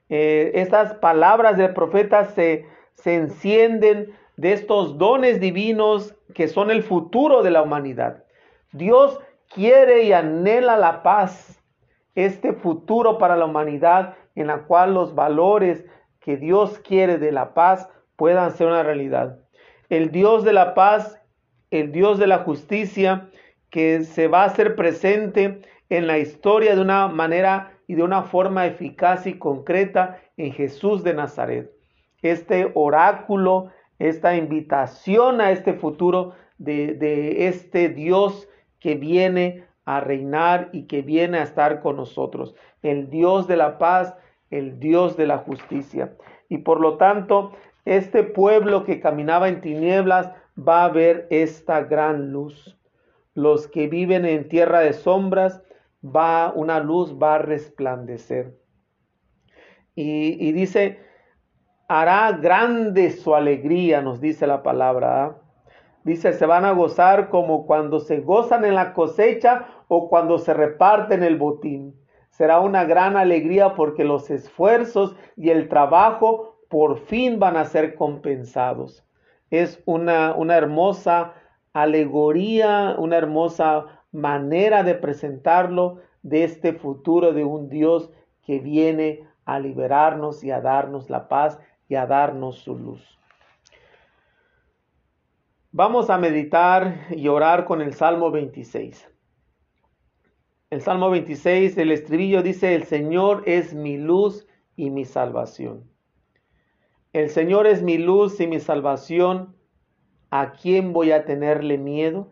Eh, 0.10 0.52
estas 0.54 0.94
palabras 0.96 1.58
del 1.58 1.74
profeta 1.74 2.26
se, 2.26 2.68
se 2.94 3.16
encienden 3.16 4.14
de 4.38 4.54
estos 4.54 4.98
dones 4.98 5.40
divinos 5.40 6.16
que 6.34 6.48
son 6.48 6.72
el 6.72 6.84
futuro 6.84 7.44
de 7.44 7.52
la 7.52 7.62
humanidad. 7.62 8.24
Dios 8.72 9.20
quiere 9.54 10.04
y 10.04 10.14
anhela 10.14 10.78
la 10.78 11.04
paz, 11.04 11.62
este 12.16 12.54
futuro 12.54 13.18
para 13.18 13.36
la 13.36 13.46
humanidad 13.46 14.16
en 14.36 14.48
la 14.48 14.64
cual 14.64 14.94
los 14.94 15.16
valores 15.16 15.86
que 16.20 16.38
Dios 16.38 16.80
quiere 16.80 17.18
de 17.18 17.32
la 17.32 17.54
paz 17.54 17.90
puedan 18.16 18.52
ser 18.52 18.68
una 18.68 18.84
realidad. 18.84 19.40
El 19.90 20.12
Dios 20.12 20.44
de 20.44 20.54
la 20.54 20.74
paz, 20.74 21.22
el 21.72 21.92
Dios 21.92 22.18
de 22.18 22.28
la 22.28 22.40
justicia, 22.40 23.30
que 23.70 24.02
se 24.04 24.28
va 24.28 24.44
a 24.44 24.48
hacer 24.48 24.76
presente 24.76 25.62
en 25.90 26.08
la 26.08 26.18
historia 26.18 26.76
de 26.76 26.82
una 26.82 27.08
manera 27.08 27.78
y 27.88 27.96
de 27.96 28.04
una 28.04 28.24
forma 28.24 28.66
eficaz 28.66 29.28
y 29.28 29.38
concreta 29.38 30.20
en 30.38 30.52
Jesús 30.54 31.04
de 31.04 31.14
Nazaret. 31.14 31.72
Este 32.22 32.72
oráculo, 32.74 33.72
esta 34.00 34.36
invitación 34.36 35.42
a 35.42 35.52
este 35.52 35.74
futuro 35.74 36.34
de, 36.58 37.48
este 37.48 37.90
Dios 37.90 38.48
que 38.80 38.96
viene 38.96 39.66
a 39.86 40.00
reinar 40.00 40.70
y 40.74 40.84
que 40.84 41.02
viene 41.02 41.40
a 41.40 41.44
estar 41.44 41.82
con 41.82 41.98
nosotros. 41.98 42.56
El 42.82 43.10
Dios 43.10 43.48
de 43.48 43.58
la 43.58 43.78
paz, 43.78 44.16
el 44.50 44.80
Dios 44.80 45.18
de 45.18 45.28
la 45.28 45.40
justicia. 45.40 46.16
Y 46.50 46.60
por 46.60 46.80
lo 46.80 46.98
tanto, 46.98 47.52
este 47.86 48.24
pueblo 48.24 48.84
que 48.84 49.00
caminaba 49.00 49.48
en 49.48 49.62
tinieblas 49.62 50.32
va 50.58 50.86
a 50.86 50.90
ver 50.90 51.28
esta 51.30 51.82
gran 51.82 52.32
luz. 52.32 52.78
Los 53.34 53.68
que 53.68 53.88
viven 53.88 54.26
en 54.26 54.48
tierra 54.48 54.80
de 54.80 54.94
sombras 54.94 55.62
va, 56.04 56.52
una 56.56 56.80
luz 56.80 57.16
va 57.22 57.36
a 57.36 57.40
resplandecer. 57.40 58.58
Y, 59.96 60.52
dice, 60.52 61.00
hará 61.88 62.32
grande 62.34 63.12
su 63.12 63.36
alegría, 63.36 64.02
nos 64.02 64.20
dice 64.20 64.48
la 64.48 64.64
palabra. 64.64 65.26
¿ah? 65.26 65.36
Dice, 66.04 66.34
se 66.34 66.46
van 66.46 66.66
a 66.66 66.72
gozar 66.72 67.30
como 67.30 67.66
cuando 67.66 68.00
se 68.00 68.20
gozan 68.20 68.66
en 68.66 68.76
la 68.76 68.94
cosecha 68.94 69.66
o 69.88 70.10
cuando 70.10 70.38
se 70.38 70.54
reparten 70.54 71.24
el 71.24 71.38
botín. 71.38 71.96
Será 72.30 72.60
una 72.60 72.84
gran 72.84 73.18
alegría 73.18 73.76
porque 73.76 74.04
los 74.04 74.30
esfuerzos 74.30 75.16
y 75.36 75.50
el 75.50 75.70
trabajo 75.70 76.58
por 76.70 76.98
fin 76.98 77.40
van 77.40 77.58
a 77.58 77.66
ser 77.66 77.96
compensados. 77.96 79.06
Es 79.50 79.82
una, 79.86 80.36
una 80.36 80.58
hermosa 80.58 81.34
alegoría, 81.74 82.96
una 82.98 83.18
hermosa 83.18 83.86
manera 84.12 84.84
de 84.84 84.96
presentarlo 84.96 86.00
de 86.24 86.44
este 86.44 86.74
futuro 86.74 87.34
de 87.34 87.46
un 87.46 87.70
Dios 87.70 88.12
que 88.44 88.60
viene 88.60 89.28
a 89.46 89.60
liberarnos 89.60 90.44
y 90.44 90.52
a 90.52 90.62
darnos 90.62 91.10
la 91.10 91.28
paz 91.28 91.60
y 91.88 91.96
a 91.96 92.06
darnos 92.06 92.58
su 92.58 92.76
luz. 92.76 93.20
Vamos 95.72 96.10
a 96.10 96.18
meditar 96.18 97.08
y 97.12 97.28
orar 97.28 97.66
con 97.66 97.82
el 97.82 97.94
Salmo 97.94 98.32
26. 98.32 99.10
El 100.70 100.82
Salmo 100.82 101.10
26, 101.10 101.78
el 101.78 101.92
estribillo 101.92 102.42
dice, 102.42 102.76
el 102.76 102.84
Señor 102.84 103.44
es 103.46 103.74
mi 103.74 103.98
luz 103.98 104.48
y 104.76 104.90
mi 104.90 105.06
salvación. 105.06 105.84
El 107.14 107.30
Señor 107.30 107.68
es 107.68 107.84
mi 107.84 107.98
luz 107.98 108.40
y 108.40 108.48
mi 108.48 108.60
salvación. 108.60 109.56
¿A 110.32 110.54
quién 110.54 110.92
voy 110.92 111.12
a 111.12 111.26
tenerle 111.26 111.78
miedo? 111.78 112.32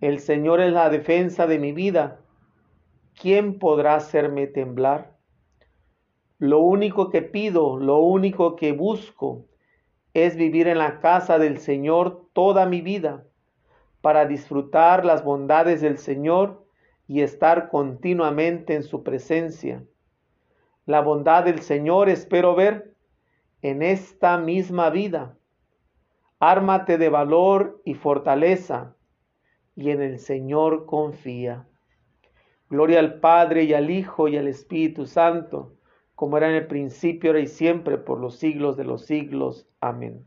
El 0.00 0.18
Señor 0.18 0.60
es 0.60 0.72
la 0.72 0.88
defensa 0.88 1.46
de 1.46 1.58
mi 1.58 1.72
vida. 1.72 2.20
¿Quién 3.20 3.58
podrá 3.58 3.94
hacerme 3.96 4.46
temblar? 4.46 5.15
Lo 6.38 6.60
único 6.60 7.08
que 7.08 7.22
pido, 7.22 7.78
lo 7.78 7.98
único 7.98 8.56
que 8.56 8.72
busco 8.72 9.46
es 10.12 10.36
vivir 10.36 10.68
en 10.68 10.78
la 10.78 11.00
casa 11.00 11.38
del 11.38 11.58
Señor 11.58 12.28
toda 12.32 12.66
mi 12.66 12.82
vida, 12.82 13.24
para 14.02 14.26
disfrutar 14.26 15.04
las 15.04 15.24
bondades 15.24 15.80
del 15.80 15.98
Señor 15.98 16.66
y 17.08 17.22
estar 17.22 17.68
continuamente 17.70 18.74
en 18.74 18.82
su 18.82 19.02
presencia. 19.02 19.82
La 20.84 21.00
bondad 21.00 21.44
del 21.44 21.60
Señor 21.60 22.08
espero 22.08 22.54
ver 22.54 22.94
en 23.62 23.82
esta 23.82 24.38
misma 24.38 24.90
vida. 24.90 25.36
Ármate 26.38 26.98
de 26.98 27.08
valor 27.08 27.80
y 27.84 27.94
fortaleza 27.94 28.94
y 29.74 29.90
en 29.90 30.02
el 30.02 30.18
Señor 30.18 30.86
confía. 30.86 31.66
Gloria 32.68 32.98
al 32.98 33.20
Padre 33.20 33.64
y 33.64 33.74
al 33.74 33.90
Hijo 33.90 34.28
y 34.28 34.36
al 34.36 34.48
Espíritu 34.48 35.06
Santo, 35.06 35.75
como 36.16 36.38
era 36.38 36.48
en 36.48 36.56
el 36.56 36.66
principio, 36.66 37.30
ahora 37.30 37.40
y 37.40 37.46
siempre, 37.46 37.98
por 37.98 38.18
los 38.18 38.38
siglos 38.38 38.76
de 38.76 38.84
los 38.84 39.04
siglos. 39.04 39.68
Amén. 39.80 40.26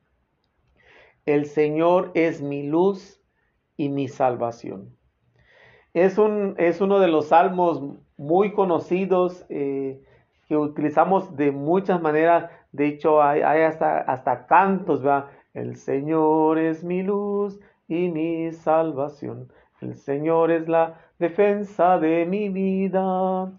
El 1.26 1.46
Señor 1.46 2.12
es 2.14 2.42
mi 2.42 2.64
luz 2.64 3.20
y 3.76 3.90
mi 3.90 4.08
salvación. 4.08 4.96
Es, 5.94 6.20
un, 6.20 6.54
es 6.58 6.80
uno 6.80 7.00
de 7.00 7.08
los 7.08 7.30
salmos 7.30 7.84
muy 8.18 8.54
conocidos 8.54 9.46
eh, 9.50 10.00
que 10.48 10.56
utilizamos 10.56 11.36
de 11.36 11.52
muchas 11.52 12.02
maneras. 12.02 12.52
De 12.72 12.88
hecho, 12.88 13.24
hay, 13.24 13.42
hasta, 13.42 13.98
hasta 14.00 14.46
cantos, 14.46 15.02
¿verdad? 15.02 15.32
El 15.56 15.76
Señor 15.76 16.60
es 16.60 16.84
mi 16.84 17.02
luz 17.02 17.60
y 17.88 18.10
mi 18.10 18.52
salvación. 18.52 19.52
El 19.82 19.96
Señor 19.96 20.52
es 20.52 20.68
la 20.70 21.00
defensa 21.18 21.98
de 21.98 22.28
mi 22.28 22.50
vida. 22.50 23.52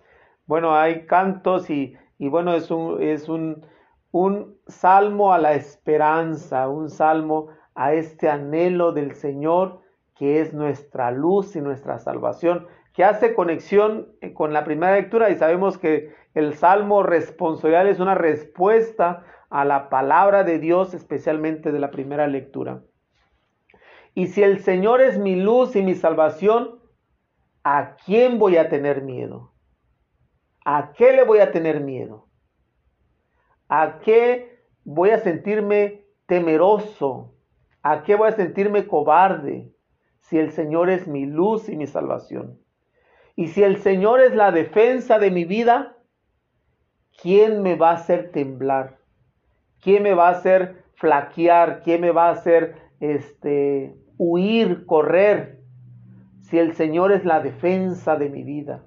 Bueno, 0.46 0.76
hay 0.76 1.06
cantos 1.06 1.68
y, 1.70 1.96
y 2.20 2.28
bueno, 2.28 2.52
es, 2.52 2.70
un, 2.70 3.02
es 3.02 3.30
un, 3.30 3.64
un 4.12 4.58
salmo 4.66 5.32
a 5.32 5.38
la 5.38 5.54
esperanza, 5.54 6.68
un 6.68 6.90
salmo 6.90 7.48
a 7.74 7.94
este 7.94 8.28
anhelo 8.28 8.92
del 8.92 9.14
Señor 9.14 9.80
que 10.16 10.42
es 10.42 10.52
nuestra 10.52 11.12
luz 11.12 11.56
y 11.56 11.62
nuestra 11.62 11.98
salvación, 11.98 12.66
que 12.92 13.04
hace 13.04 13.34
conexión 13.34 14.08
eh, 14.20 14.34
con 14.34 14.52
la 14.52 14.64
primera 14.64 14.96
lectura 14.96 15.30
y 15.30 15.36
sabemos 15.36 15.78
que 15.78 16.12
el 16.34 16.52
salmo 16.52 17.02
responsorial 17.02 17.86
es 17.86 18.00
una 18.00 18.14
respuesta 18.14 19.24
a 19.48 19.64
la 19.64 19.88
palabra 19.88 20.44
de 20.44 20.58
Dios, 20.58 20.92
especialmente 20.92 21.72
de 21.72 21.78
la 21.78 21.90
primera 21.90 22.26
lectura. 22.26 22.82
Y 24.12 24.26
si 24.26 24.42
el 24.42 24.58
Señor 24.58 25.00
es 25.00 25.18
mi 25.18 25.36
luz 25.36 25.74
y 25.74 25.80
mi 25.82 25.94
salvación, 25.94 26.80
¿a 27.64 27.96
quién 28.04 28.38
voy 28.38 28.58
a 28.58 28.68
tener 28.68 29.00
miedo? 29.00 29.54
¿A 30.72 30.92
qué 30.92 31.12
le 31.12 31.24
voy 31.24 31.40
a 31.40 31.50
tener 31.50 31.80
miedo? 31.80 32.28
¿A 33.68 33.98
qué 33.98 34.62
voy 34.84 35.10
a 35.10 35.18
sentirme 35.18 36.04
temeroso? 36.26 37.34
¿A 37.82 38.04
qué 38.04 38.14
voy 38.14 38.28
a 38.28 38.36
sentirme 38.36 38.86
cobarde 38.86 39.74
si 40.20 40.38
el 40.38 40.52
Señor 40.52 40.88
es 40.88 41.08
mi 41.08 41.26
luz 41.26 41.68
y 41.68 41.76
mi 41.76 41.88
salvación? 41.88 42.60
Y 43.34 43.48
si 43.48 43.64
el 43.64 43.78
Señor 43.78 44.20
es 44.20 44.32
la 44.36 44.52
defensa 44.52 45.18
de 45.18 45.32
mi 45.32 45.44
vida, 45.44 45.96
¿quién 47.20 47.62
me 47.62 47.74
va 47.74 47.90
a 47.90 47.94
hacer 47.94 48.30
temblar? 48.30 48.98
¿Quién 49.80 50.04
me 50.04 50.14
va 50.14 50.28
a 50.28 50.38
hacer 50.38 50.84
flaquear? 50.94 51.82
¿Quién 51.82 52.00
me 52.00 52.12
va 52.12 52.28
a 52.28 52.34
hacer 52.34 52.76
este, 53.00 53.96
huir, 54.18 54.86
correr? 54.86 55.64
Si 56.42 56.60
el 56.60 56.76
Señor 56.76 57.10
es 57.10 57.24
la 57.24 57.40
defensa 57.40 58.14
de 58.14 58.28
mi 58.28 58.44
vida. 58.44 58.84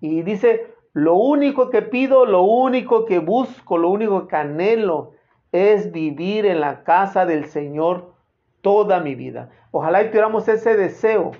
Y 0.00 0.22
dice, 0.22 0.66
lo 0.92 1.14
único 1.14 1.70
que 1.70 1.82
pido, 1.82 2.26
lo 2.26 2.42
único 2.42 3.04
que 3.04 3.18
busco, 3.18 3.78
lo 3.78 3.90
único 3.90 4.28
que 4.28 4.36
anhelo 4.36 5.12
es 5.52 5.92
vivir 5.92 6.46
en 6.46 6.60
la 6.60 6.84
casa 6.84 7.26
del 7.26 7.46
Señor 7.46 8.14
toda 8.60 9.00
mi 9.00 9.14
vida. 9.14 9.50
Ojalá 9.70 10.02
y 10.02 10.08
tuviéramos 10.08 10.48
ese 10.48 10.76
deseo 10.76 11.32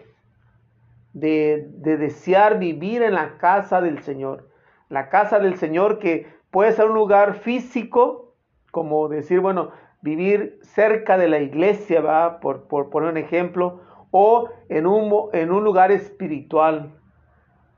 de, 1.12 1.68
de 1.78 1.96
desear 1.96 2.58
vivir 2.58 3.02
en 3.02 3.14
la 3.14 3.38
casa 3.38 3.80
del 3.80 4.02
Señor. 4.02 4.48
La 4.88 5.08
casa 5.08 5.38
del 5.38 5.56
Señor 5.56 5.98
que 5.98 6.26
puede 6.50 6.72
ser 6.72 6.86
un 6.86 6.94
lugar 6.94 7.34
físico, 7.34 8.34
como 8.70 9.08
decir, 9.08 9.40
bueno, 9.40 9.70
vivir 10.02 10.58
cerca 10.62 11.18
de 11.18 11.28
la 11.28 11.40
iglesia, 11.40 12.00
¿va? 12.00 12.40
Por, 12.40 12.68
por 12.68 12.90
poner 12.90 13.10
un 13.10 13.16
ejemplo, 13.16 13.80
o 14.10 14.48
en 14.68 14.86
un, 14.86 15.30
en 15.32 15.50
un 15.50 15.64
lugar 15.64 15.90
espiritual, 15.90 16.95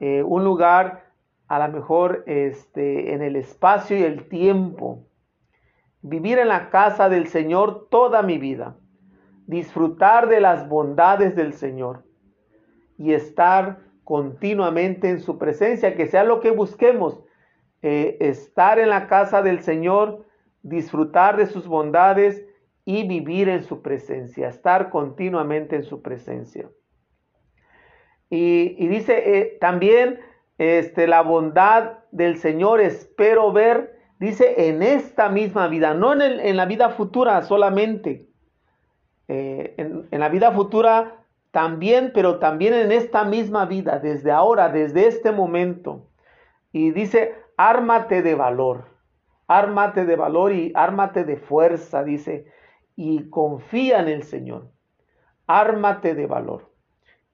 eh, 0.00 0.22
un 0.22 0.44
lugar 0.44 1.08
a 1.48 1.66
lo 1.66 1.72
mejor 1.72 2.24
este, 2.26 3.14
en 3.14 3.22
el 3.22 3.36
espacio 3.36 3.96
y 3.96 4.02
el 4.02 4.28
tiempo. 4.28 5.04
Vivir 6.02 6.38
en 6.38 6.48
la 6.48 6.70
casa 6.70 7.08
del 7.08 7.26
Señor 7.28 7.88
toda 7.90 8.22
mi 8.22 8.38
vida. 8.38 8.76
Disfrutar 9.46 10.28
de 10.28 10.40
las 10.40 10.68
bondades 10.68 11.34
del 11.34 11.54
Señor 11.54 12.04
y 12.98 13.12
estar 13.12 13.78
continuamente 14.04 15.08
en 15.10 15.20
su 15.20 15.38
presencia, 15.38 15.94
que 15.94 16.06
sea 16.06 16.24
lo 16.24 16.40
que 16.40 16.50
busquemos, 16.50 17.20
eh, 17.82 18.16
estar 18.20 18.78
en 18.78 18.90
la 18.90 19.06
casa 19.06 19.42
del 19.42 19.60
Señor, 19.60 20.26
disfrutar 20.62 21.36
de 21.36 21.46
sus 21.46 21.66
bondades 21.66 22.44
y 22.84 23.06
vivir 23.06 23.48
en 23.48 23.62
su 23.62 23.82
presencia, 23.82 24.48
estar 24.48 24.90
continuamente 24.90 25.76
en 25.76 25.84
su 25.84 26.02
presencia. 26.02 26.68
Y, 28.30 28.86
dice 28.88 29.38
eh, 29.38 29.58
también 29.60 30.20
este, 30.58 31.06
la 31.06 31.22
bondad 31.22 31.98
del 32.10 32.36
Señor 32.36 32.80
espero 32.80 33.52
ver, 33.52 33.98
dice 34.18 34.68
en 34.68 34.82
esta 34.82 35.28
misma 35.28 35.68
vida, 35.68 35.94
no 35.94 36.12
en, 36.12 36.22
en 36.40 36.56
la 36.56 36.66
vida 36.66 36.90
futura 36.90 37.42
solamente. 37.42 38.26
Eh, 39.28 39.74
en, 39.76 40.08
en 40.10 40.20
la 40.20 40.28
vida 40.28 40.52
futura 40.52 41.24
también, 41.50 42.12
pero 42.14 42.38
también 42.38 42.74
en 42.74 42.92
esta 42.92 43.24
misma 43.24 43.66
vida, 43.66 43.98
desde 43.98 44.30
ahora, 44.30 44.68
desde 44.68 45.06
este 45.06 45.32
momento. 45.32 46.10
Y 46.72 46.90
dice, 46.90 47.34
ármate 47.56 48.22
de 48.22 48.34
valor, 48.34 48.88
ármate 49.46 50.04
de 50.04 50.16
valor 50.16 50.52
y 50.52 50.72
ármate 50.74 51.24
de 51.24 51.36
fuerza, 51.36 52.04
dice, 52.04 52.46
y 52.94 53.30
confía 53.30 54.00
en 54.00 54.08
el 54.08 54.22
Señor. 54.22 54.70
Ármate 55.46 56.14
de 56.14 56.26
valor 56.26 56.68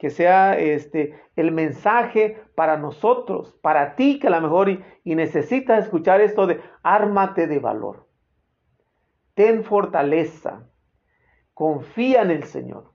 que 0.04 0.10
sea 0.10 0.58
este 0.58 1.18
el 1.34 1.50
mensaje 1.50 2.38
para 2.54 2.76
nosotros, 2.76 3.58
para 3.62 3.96
ti 3.96 4.18
que 4.18 4.26
a 4.26 4.30
lo 4.30 4.42
mejor 4.42 4.68
y, 4.68 5.14
necesitas 5.14 5.84
escuchar 5.84 6.20
esto 6.20 6.46
de 6.46 6.60
ármate 6.82 7.46
de 7.46 7.58
valor. 7.58 8.06
Ten 9.32 9.64
fortaleza. 9.64 10.68
Confía 11.54 12.20
en 12.20 12.32
el 12.32 12.42
Señor. 12.42 12.92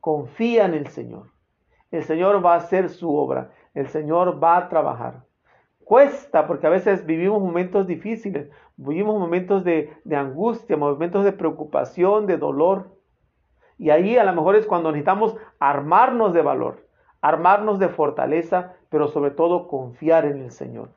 Confía 0.00 0.64
en 0.64 0.72
el 0.72 0.86
Señor. 0.86 1.32
El 1.90 2.04
Señor 2.04 2.42
va 2.42 2.54
a 2.54 2.58
hacer 2.60 2.88
su 2.88 3.14
obra. 3.14 3.50
El 3.74 3.88
Señor 3.88 4.42
va 4.42 4.56
a 4.56 4.68
trabajar. 4.70 5.26
Cuesta 5.80 6.46
porque 6.46 6.66
a 6.66 6.70
veces 6.70 7.04
vivimos 7.04 7.42
momentos 7.42 7.86
difíciles, 7.86 8.48
vivimos 8.76 9.18
momentos 9.20 9.64
de, 9.64 9.92
de 10.04 10.16
angustia, 10.16 10.78
momentos 10.78 11.26
de 11.26 11.32
preocupación, 11.32 12.24
de 12.26 12.38
dolor. 12.38 12.96
Y 13.78 13.90
ahí 13.90 14.16
a 14.16 14.24
lo 14.24 14.32
mejor 14.32 14.56
es 14.56 14.66
cuando 14.66 14.90
necesitamos 14.90 15.36
armarnos 15.58 16.32
de 16.32 16.42
valor, 16.42 16.86
armarnos 17.20 17.78
de 17.78 17.88
fortaleza, 17.88 18.74
pero 18.88 19.08
sobre 19.08 19.30
todo 19.30 19.68
confiar 19.68 20.24
en 20.24 20.42
el 20.42 20.50
Señor. 20.50 20.90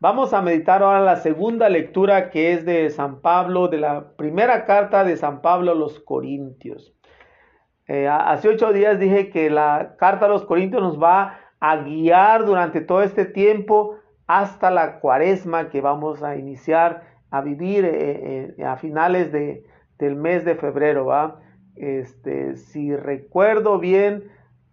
Vamos 0.00 0.34
a 0.34 0.42
meditar 0.42 0.82
ahora 0.82 1.00
la 1.00 1.16
segunda 1.16 1.68
lectura 1.68 2.30
que 2.30 2.52
es 2.52 2.64
de 2.64 2.90
San 2.90 3.20
Pablo, 3.20 3.68
de 3.68 3.78
la 3.78 4.16
primera 4.16 4.66
carta 4.66 5.04
de 5.04 5.16
San 5.16 5.42
Pablo 5.42 5.70
a 5.70 5.74
los 5.76 6.00
Corintios. 6.00 6.92
Eh, 7.86 8.08
hace 8.08 8.48
ocho 8.48 8.72
días 8.72 8.98
dije 8.98 9.30
que 9.30 9.48
la 9.48 9.94
carta 9.98 10.26
a 10.26 10.28
los 10.28 10.44
Corintios 10.44 10.82
nos 10.82 11.00
va 11.00 11.38
a 11.60 11.76
guiar 11.76 12.44
durante 12.44 12.80
todo 12.80 13.02
este 13.02 13.24
tiempo 13.24 13.96
hasta 14.26 14.70
la 14.70 14.98
cuaresma 14.98 15.68
que 15.68 15.80
vamos 15.80 16.22
a 16.22 16.36
iniciar 16.36 17.04
a 17.30 17.40
vivir 17.40 17.84
eh, 17.84 18.54
eh, 18.58 18.64
a 18.64 18.76
finales 18.76 19.30
de, 19.30 19.64
del 20.02 20.16
mes 20.16 20.44
de 20.44 20.56
febrero, 20.56 21.06
¿va? 21.06 21.40
Este, 21.76 22.56
si 22.56 22.94
recuerdo 22.96 23.78
bien, 23.78 24.24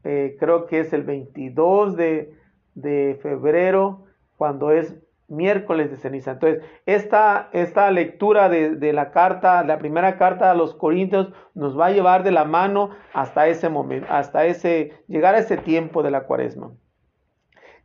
eh, 0.03 0.35
creo 0.39 0.65
que 0.65 0.79
es 0.79 0.91
el 0.91 1.03
22 1.03 1.95
de, 1.95 2.33
de, 2.73 3.19
febrero, 3.21 4.05
cuando 4.37 4.71
es 4.71 4.95
miércoles 5.27 5.91
de 5.91 5.97
ceniza. 5.97 6.31
Entonces, 6.31 6.63
esta, 6.87 7.49
esta 7.53 7.91
lectura 7.91 8.49
de, 8.49 8.75
de, 8.75 8.91
la 8.91 9.11
carta, 9.11 9.63
la 9.63 9.77
primera 9.77 10.17
carta 10.17 10.49
a 10.49 10.55
los 10.55 10.73
Corintios, 10.73 11.31
nos 11.53 11.79
va 11.79 11.87
a 11.87 11.91
llevar 11.91 12.23
de 12.23 12.31
la 12.31 12.45
mano 12.45 12.89
hasta 13.13 13.47
ese 13.47 13.69
momento, 13.69 14.07
hasta 14.09 14.47
ese, 14.47 14.93
llegar 15.07 15.35
a 15.35 15.39
ese 15.39 15.57
tiempo 15.57 16.01
de 16.01 16.09
la 16.09 16.23
cuaresma. 16.23 16.71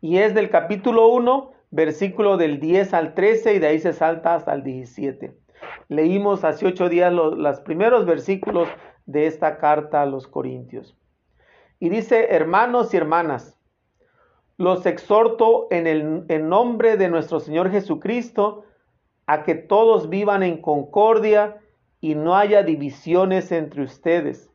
Y 0.01 0.17
es 0.17 0.35
del 0.35 0.49
capítulo 0.49 1.09
1, 1.09 1.53
versículo 1.71 2.39
del 2.39 2.59
10 2.59 2.95
al 2.95 3.13
13, 3.13 3.55
y 3.55 3.59
de 3.59 3.67
ahí 3.67 3.81
se 3.81 3.93
salta 3.93 4.35
hasta 4.35 4.55
el 4.55 4.63
17. 4.63 5.44
Leímos 5.89 6.45
hace 6.45 6.67
ocho 6.67 6.89
días 6.89 7.13
los, 7.13 7.61
primeros 7.61 8.07
versículos 8.07 8.69
de 9.07 9.27
esta 9.27 9.59
carta 9.59 10.03
a 10.03 10.07
los 10.07 10.27
Corintios. 10.27 10.97
Y 11.79 11.89
dice, 11.89 12.29
hermanos 12.31 12.95
y 12.95 12.97
hermanas, 12.97 13.59
los 14.57 14.87
exhorto 14.87 15.67
en 15.71 15.87
el 15.87 16.25
en 16.29 16.49
nombre 16.49 16.97
de 16.97 17.09
nuestro 17.09 17.41
Señor 17.41 17.71
Jesucristo 17.71 18.65
a 19.27 19.43
que 19.43 19.55
todos 19.55 20.09
vivan 20.09 20.43
en 20.43 20.61
concordia 20.61 21.61
y 22.01 22.15
no 22.15 22.37
haya 22.37 22.63
divisiones 22.63 23.51
entre 23.51 23.83
ustedes, 23.83 24.51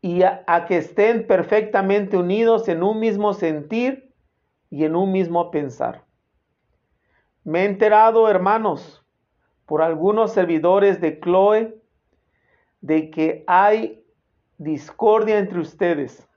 y 0.00 0.22
a, 0.22 0.42
a, 0.46 0.66
que 0.66 0.78
estén 0.78 1.26
perfectamente 1.26 2.16
unidos 2.16 2.68
en 2.68 2.82
un 2.82 2.98
mismo 2.98 3.32
sentir 3.32 4.12
y 4.70 4.84
en 4.84 4.96
un 4.96 5.12
mismo 5.12 5.50
pensar. 5.50 6.04
Me 7.44 7.62
he 7.62 7.64
enterado, 7.66 8.28
hermanos, 8.28 9.03
por 9.66 9.82
algunos 9.82 10.32
servidores 10.32 11.00
de 11.00 11.20
Chloe 11.20 11.74
de 12.80 13.10
que 13.10 13.44
hay 13.46 14.04
discordia 14.58 15.38
entre 15.38 15.60
ustedes. 15.60 16.28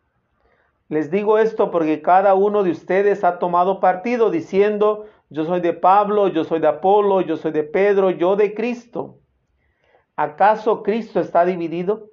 Les 0.90 1.12
digo 1.12 1.38
esto 1.38 1.70
porque 1.70 2.02
cada 2.02 2.34
uno 2.34 2.64
de 2.64 2.72
ustedes 2.72 3.24
ha 3.24 3.40
tomado 3.40 3.82
partido 3.82 4.32
diciendo, 4.32 5.06
yo 5.30 5.44
soy 5.44 5.60
de 5.60 5.74
Pablo, 5.74 6.30
yo 6.30 6.46
soy 6.46 6.60
de 6.60 6.68
Apolo, 6.68 7.20
yo 7.22 7.36
soy 7.36 7.52
de 7.52 7.64
Pedro, 7.64 8.10
yo 8.12 8.38
de 8.38 8.54
Cristo. 8.54 9.20
¿Acaso 10.16 10.84
Cristo 10.84 11.20
está 11.20 11.44
dividido? 11.44 12.10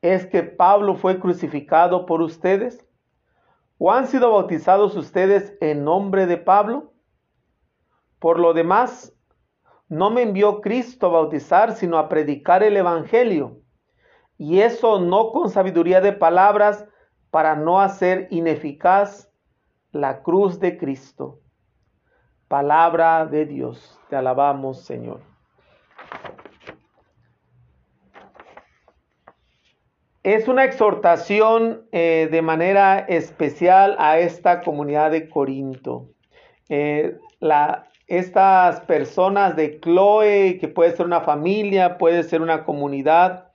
¿Es 0.00 0.26
que 0.26 0.44
Pablo 0.44 0.94
fue 0.94 1.18
crucificado 1.18 2.06
por 2.06 2.22
ustedes? 2.22 2.86
¿O 3.78 3.90
han 3.90 4.06
sido 4.06 4.30
bautizados 4.30 4.96
ustedes 4.96 5.56
en 5.60 5.84
nombre 5.84 6.26
de 6.26 6.36
Pablo? 6.36 6.92
Por 8.20 8.38
lo 8.38 8.54
demás, 8.54 9.15
no 9.88 10.10
me 10.10 10.22
envió 10.22 10.60
Cristo 10.60 11.06
a 11.06 11.10
bautizar, 11.10 11.74
sino 11.74 11.98
a 11.98 12.08
predicar 12.08 12.62
el 12.62 12.76
Evangelio. 12.76 13.60
Y 14.38 14.60
eso 14.60 15.00
no 15.00 15.30
con 15.30 15.50
sabiduría 15.50 16.00
de 16.00 16.12
palabras 16.12 16.86
para 17.30 17.54
no 17.54 17.80
hacer 17.80 18.28
ineficaz 18.30 19.30
la 19.92 20.22
cruz 20.22 20.58
de 20.58 20.76
Cristo. 20.76 21.40
Palabra 22.48 23.26
de 23.26 23.46
Dios. 23.46 23.98
Te 24.08 24.16
alabamos, 24.16 24.84
Señor. 24.84 25.20
Es 30.22 30.48
una 30.48 30.64
exhortación 30.64 31.86
eh, 31.92 32.28
de 32.30 32.42
manera 32.42 32.98
especial 32.98 33.94
a 33.98 34.18
esta 34.18 34.60
comunidad 34.60 35.12
de 35.12 35.28
Corinto. 35.28 36.08
Eh, 36.68 37.16
la, 37.38 37.86
estas 38.06 38.80
personas 38.82 39.56
de 39.56 39.80
Chloe, 39.80 40.58
que 40.60 40.68
puede 40.68 40.96
ser 40.96 41.06
una 41.06 41.22
familia, 41.22 41.98
puede 41.98 42.22
ser 42.22 42.40
una 42.40 42.64
comunidad, 42.64 43.52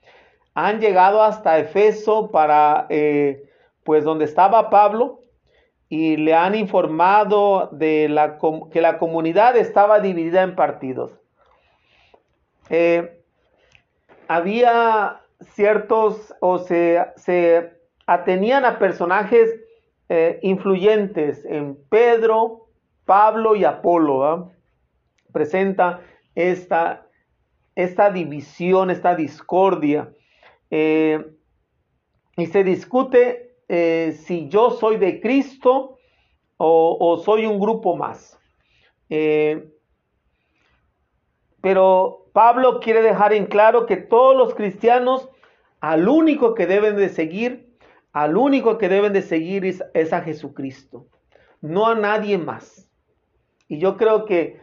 han 0.54 0.80
llegado 0.80 1.22
hasta 1.22 1.58
Efeso 1.58 2.30
para, 2.30 2.86
eh, 2.90 3.48
pues 3.84 4.04
donde 4.04 4.26
estaba 4.26 4.68
Pablo, 4.70 5.20
y 5.88 6.16
le 6.16 6.34
han 6.34 6.54
informado 6.54 7.68
de 7.72 8.08
la, 8.08 8.38
que 8.70 8.80
la 8.80 8.98
comunidad 8.98 9.56
estaba 9.56 10.00
dividida 10.00 10.42
en 10.42 10.54
partidos. 10.54 11.12
Eh, 12.70 13.22
había 14.28 15.20
ciertos 15.40 16.34
o 16.40 16.58
se, 16.58 17.04
se 17.16 17.72
atenían 18.06 18.64
a 18.64 18.78
personajes 18.78 19.50
eh, 20.08 20.38
influyentes 20.42 21.44
en 21.44 21.76
Pedro, 21.88 22.61
Pablo 23.04 23.56
y 23.56 23.64
Apolo. 23.64 24.50
Presenta 25.32 26.00
esta, 26.34 27.06
esta 27.74 28.10
división, 28.10 28.90
esta 28.90 29.14
discordia. 29.14 30.12
Eh, 30.70 31.24
y 32.36 32.46
se 32.46 32.64
discute 32.64 33.56
eh, 33.68 34.18
si 34.24 34.48
yo 34.48 34.70
soy 34.70 34.96
de 34.96 35.20
Cristo 35.20 35.98
o, 36.56 37.20
soy 37.24 37.44
un 37.46 37.58
grupo 37.58 37.96
más. 37.96 38.38
pero 41.60 42.26
Pablo 42.32 42.80
quiere 42.80 43.02
dejar 43.02 43.32
en 43.32 43.46
claro 43.46 43.84
que 43.84 43.96
todos 43.96 44.36
los 44.36 44.54
cristianos 44.54 45.28
al 45.80 46.08
único 46.08 46.54
que 46.54 46.66
deben 46.66 46.96
de 46.96 47.08
seguir 47.08 47.72
al 48.12 48.36
único 48.36 48.78
que 48.78 48.88
deben 48.88 49.12
de 49.12 49.22
seguir 49.22 49.64
es, 49.64 50.12
a 50.12 50.20
Jesucristo, 50.20 51.06
no 51.60 51.86
a 51.86 51.94
nadie 51.94 52.38
más. 52.38 52.88
Y 53.72 53.78
yo 53.78 53.96
creo 53.96 54.26
que 54.26 54.60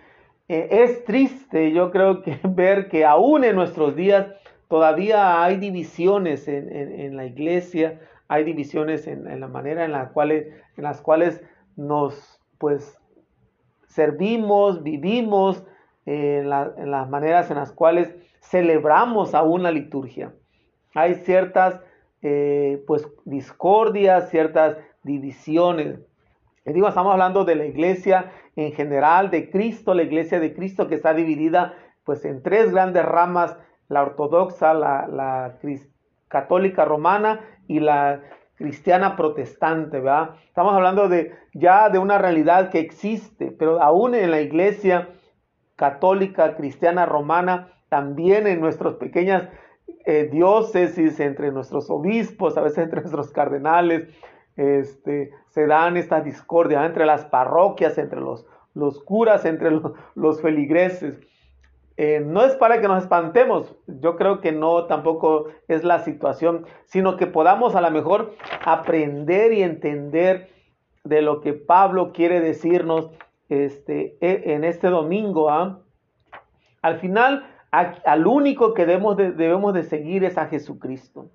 eh, 0.50 0.68
es 0.70 1.04
triste, 1.04 1.72
yo 1.72 1.90
creo 1.90 2.22
que 2.22 2.40
ver 2.44 2.90
que 2.90 3.06
aún 3.06 3.44
en 3.44 3.56
nuestros 3.56 3.96
días 3.96 4.28
todavía 4.68 5.44
hay 5.44 5.58
divisiones 5.58 6.48
en, 6.48 7.18
la 7.18 7.26
iglesia, 7.26 8.00
hay 8.28 8.44
divisiones 8.44 9.08
en, 9.08 9.40
la 9.40 9.48
manera 9.48 9.84
en, 9.84 9.94
la 9.94 10.10
cual, 10.10 10.32
en 10.32 10.54
las 10.78 11.02
cuales 11.02 11.42
nos 11.76 12.40
pues 12.60 13.02
servimos, 13.88 14.84
vivimos, 14.84 15.64
en, 16.06 16.52
en 16.78 16.92
las 16.92 17.10
maneras 17.10 17.50
en 17.50 17.58
las 17.58 17.72
cuales 17.72 18.14
celebramos 18.42 19.34
aún 19.34 19.64
la 19.64 19.72
liturgia. 19.72 20.36
Hay 20.94 21.16
ciertas 21.16 21.82
eh, 22.22 22.84
pues 22.86 23.08
discordias, 23.26 24.30
ciertas 24.30 24.78
divisiones. 25.02 26.00
Digo, 26.74 26.88
estamos 26.88 27.12
hablando 27.12 27.46
de 27.46 27.56
la 27.56 27.66
iglesia 27.66 28.32
en 28.56 28.72
general, 28.74 29.32
de 29.32 29.50
Cristo, 29.50 29.94
la 29.94 30.04
iglesia 30.04 30.40
de 30.40 30.54
Cristo 30.54 30.88
que 30.88 30.96
está 30.96 31.14
dividida 31.14 31.74
pues 32.04 32.26
en 32.26 32.42
tres 32.42 32.72
grandes 32.72 33.06
ramas, 33.06 33.58
la 33.88 34.02
ortodoxa, 34.04 34.74
la, 34.74 35.58
católica 36.28 36.86
romana 36.86 37.42
y 37.68 37.80
la 37.80 38.22
cristiana 38.56 39.16
protestante, 39.16 40.00
¿verdad? 40.00 40.36
Estamos 40.48 40.74
hablando 40.76 41.08
de 41.08 41.34
ya 41.54 41.90
de 41.90 41.98
una 41.98 42.18
realidad 42.18 42.70
que 42.70 42.80
existe, 42.80 43.52
pero 43.52 43.82
aún 43.82 44.14
en 44.14 44.32
la 44.32 44.42
iglesia 44.42 45.10
católica, 45.76 46.56
cristiana, 46.56 47.06
romana, 47.06 47.70
también 47.90 48.46
en 48.48 48.60
nuestras 48.60 48.96
pequeñas 48.96 49.48
eh, 50.06 50.30
diócesis, 50.32 51.20
entre 51.20 51.52
nuestros 51.52 51.90
obispos, 51.90 52.58
a 52.58 52.62
veces 52.62 52.80
entre 52.80 53.02
nuestros 53.02 53.32
cardenales, 53.32 54.08
este, 54.60 55.32
se 55.52 55.68
dan 55.68 55.96
esta 55.96 56.20
discordia 56.20 56.86
entre 56.86 57.06
las 57.06 57.24
parroquias, 57.26 57.98
entre 57.98 58.20
los, 58.20 58.46
los 58.74 59.02
curas, 59.02 59.46
entre 59.46 59.72
los, 60.16 60.42
feligreses. 60.42 61.18
Eh, 61.96 62.22
no 62.26 62.44
es 62.44 62.56
para 62.56 62.82
que 62.82 62.88
nos 62.90 63.04
espantemos, 63.04 63.74
yo 63.88 64.18
creo 64.18 64.42
que 64.42 64.52
no 64.52 64.86
tampoco 64.86 65.46
es 65.70 65.86
la 65.86 66.00
situación, 66.00 66.66
sino 66.86 67.16
que 67.16 67.26
podamos 67.26 67.76
a 67.76 67.82
lo 67.82 67.90
mejor 67.90 68.34
aprender 68.66 69.54
y 69.54 69.64
entender 69.64 70.50
de 71.06 71.22
lo 71.22 71.40
que 71.40 71.54
Pablo 71.54 72.12
quiere 72.12 72.42
decirnos 72.42 73.10
este, 73.48 74.18
e, 74.20 74.54
en 74.56 74.66
este 74.66 74.90
domingo. 74.90 75.50
¿ah? 75.50 75.80
Al 76.82 77.00
final, 77.00 77.48
al 77.72 78.28
único 78.28 78.74
que 78.74 78.86
debemos 78.86 79.16
de, 79.16 79.32
debemos 79.32 79.74
de 79.74 79.84
seguir 79.84 80.26
es 80.26 80.38
a 80.38 80.48
Jesucristo. 80.48 81.30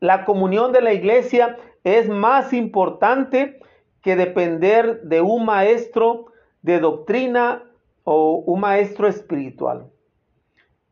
La 0.00 0.24
comunión 0.24 0.72
de 0.72 0.80
la 0.80 0.92
iglesia 0.92 1.56
es 1.84 2.08
más 2.08 2.52
importante 2.52 3.60
que 4.02 4.16
depender 4.16 5.02
de 5.02 5.20
un 5.20 5.44
maestro 5.44 6.26
de 6.62 6.80
doctrina 6.80 7.62
o 8.02 8.36
un 8.38 8.60
maestro 8.60 9.06
espiritual. 9.06 9.90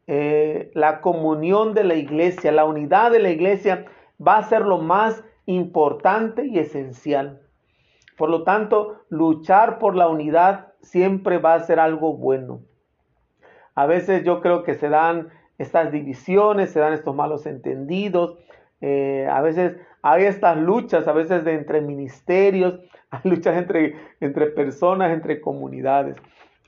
Eh, 0.07 0.71
la 0.75 1.01
comunión 1.01 1.75
de 1.75 1.85
la 1.85 1.95
iglesia, 1.95 2.53
la 2.53 2.65
unidad 2.65 3.11
de 3.11 3.21
la 3.21 3.31
iglesia 3.31 3.87
va 4.25 4.37
a 4.37 4.43
ser 4.43 4.63
lo 4.63 4.79
más 4.79 5.25
importante 5.47 6.47
y 6.47 6.59
esencial. 6.59 7.41
Por 8.17 8.31
lo 8.31 8.45
tanto, 8.45 9.01
luchar 9.09 9.79
por 9.79 9.97
la 9.97 10.09
unidad 10.09 10.73
siempre 10.83 11.39
va 11.39 11.55
a 11.55 11.61
ser 11.61 11.81
algo 11.81 12.17
bueno. 12.17 12.61
A 13.75 13.87
veces 13.87 14.23
yo 14.25 14.41
creo 14.41 14.63
que 14.63 14.75
se 14.75 14.89
dan 14.89 15.31
estas 15.59 15.93
divisiones, 15.93 16.71
se 16.71 16.81
dan 16.81 16.93
estos 16.93 17.15
malos 17.15 17.47
entendidos, 17.47 18.39
eh, 18.81 19.27
a 19.31 19.41
veces 19.41 19.77
hay 20.03 20.25
estas 20.25 20.59
luchas, 20.59 21.09
a 21.09 21.13
veces 21.13 21.45
de 21.45 21.55
entre 21.55 21.81
ministerios, 21.81 22.81
hay 23.11 23.21
luchas 23.25 23.57
entre, 23.57 23.95
entre 24.21 24.47
personas, 24.47 25.13
entre 25.13 25.41
comunidades, 25.41 26.17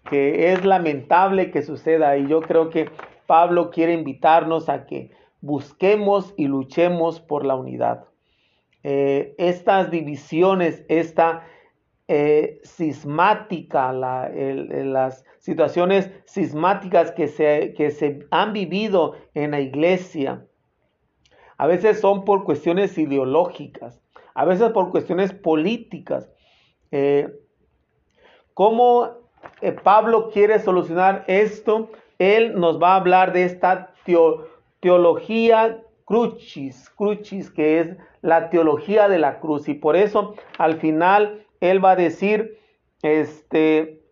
que 0.09 0.53
es 0.53 0.65
lamentable 0.65 1.51
que 1.51 1.63
suceda 1.63 2.17
y 2.17 2.29
yo 2.29 2.41
creo 2.41 2.71
que 2.71 2.89
Pablo 3.27 3.71
quiere 3.71 3.93
invitarnos 3.93 4.69
a 4.69 4.87
que 4.87 5.11
busquemos 5.41 6.33
y 6.37 6.47
luchemos 6.47 7.21
por 7.21 7.45
la 7.45 7.57
unidad. 7.57 8.05
Eh, 8.83 9.35
estas 9.37 9.91
divisiones, 9.91 10.85
esta 10.89 11.43
eh, 12.09 12.61
sismática, 12.63 13.93
las 13.93 15.25
situaciones 15.39 16.11
sismáticas 16.25 17.11
que 17.11 17.27
se, 17.27 17.75
que 17.77 17.91
se 17.91 18.27
han 18.31 18.53
vivido 18.53 19.15
en 19.35 19.51
la 19.51 19.61
iglesia. 19.61 20.47
A 21.59 21.67
veces 21.67 22.01
son 22.01 22.25
por 22.25 22.45
cuestiones 22.45 22.97
ideológicas, 22.99 24.01
a 24.35 24.45
veces 24.45 24.71
por 24.71 24.91
cuestiones 24.91 25.33
políticas. 25.33 26.31
Eh, 26.93 27.29
¿Cómo 28.55 29.11
eh, 29.61 29.73
Pablo 29.73 30.31
quiere 30.31 30.61
solucionar 30.61 31.25
esto? 31.27 31.91
Él 32.19 32.59
nos 32.59 32.81
va 32.81 32.93
a 32.93 32.97
hablar 32.97 33.33
de 33.33 33.45
esta 33.45 33.93
teología 34.81 35.83
crucis, 36.05 36.89
crucis, 36.91 37.51
que 37.51 37.81
es 37.81 37.97
la 38.23 38.49
teología 38.49 39.09
de 39.09 39.19
la 39.19 39.41
cruz. 39.41 39.69
Y 39.69 39.75
por 39.75 39.97
eso 39.97 40.35
al 40.57 40.79
final 40.79 41.46
él 41.61 41.85
va 41.85 41.93
a 41.93 41.97
decir, 41.97 42.59
este, 43.03 44.03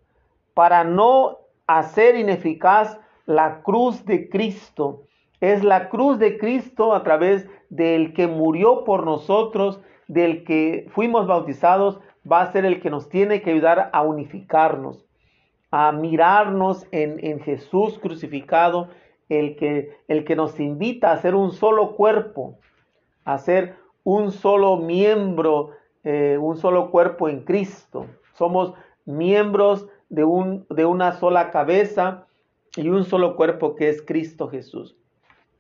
para 0.54 0.85
no 0.85 1.38
hacer 1.66 2.16
ineficaz 2.16 2.98
la 3.26 3.62
cruz 3.62 4.04
de 4.04 4.28
Cristo. 4.28 5.02
Es 5.40 5.64
la 5.64 5.88
cruz 5.88 6.18
de 6.18 6.38
Cristo 6.38 6.94
a 6.94 7.02
través 7.02 7.46
del 7.70 8.12
que 8.14 8.26
murió 8.26 8.85
por 8.85 9.04
nosotros, 9.04 9.80
del 10.09 10.44
que 10.44 10.87
fuimos 10.90 11.26
bautizados, 11.26 12.00
va 12.30 12.42
a 12.42 12.52
ser 12.52 12.64
el 12.64 12.80
que 12.80 12.90
nos 12.90 13.09
tiene 13.09 13.42
que 13.42 13.50
ayudar 13.50 13.90
a 13.92 14.02
unificarnos, 14.02 15.04
a 15.70 15.92
mirarnos 15.92 16.87
en, 16.92 17.40
Jesús 17.40 17.98
crucificado, 17.98 18.88
el 19.28 19.57
que, 19.57 19.96
el 20.09 20.24
que 20.24 20.37
nos 20.37 20.59
invita 20.61 21.12
a 21.12 21.18
ser 21.18 21.35
un 21.35 21.52
solo 21.52 21.96
cuerpo, 21.96 22.59
a 23.24 23.38
ser 23.38 23.76
un 24.04 24.30
solo 24.30 24.76
miembro 24.76 25.70
eh, 26.04 26.38
un 26.40 26.56
solo 26.56 26.90
cuerpo 26.90 27.28
en 27.28 27.44
Cristo. 27.44 28.06
Somos 28.34 28.74
miembros 29.04 29.86
de, 30.08 30.24
un, 30.24 30.66
de 30.70 30.84
una 30.86 31.12
sola 31.12 31.50
cabeza 31.50 32.26
y 32.76 32.88
un 32.88 33.04
solo 33.04 33.36
cuerpo 33.36 33.74
que 33.74 33.88
es 33.88 34.02
Cristo 34.02 34.48
Jesús. 34.48 34.96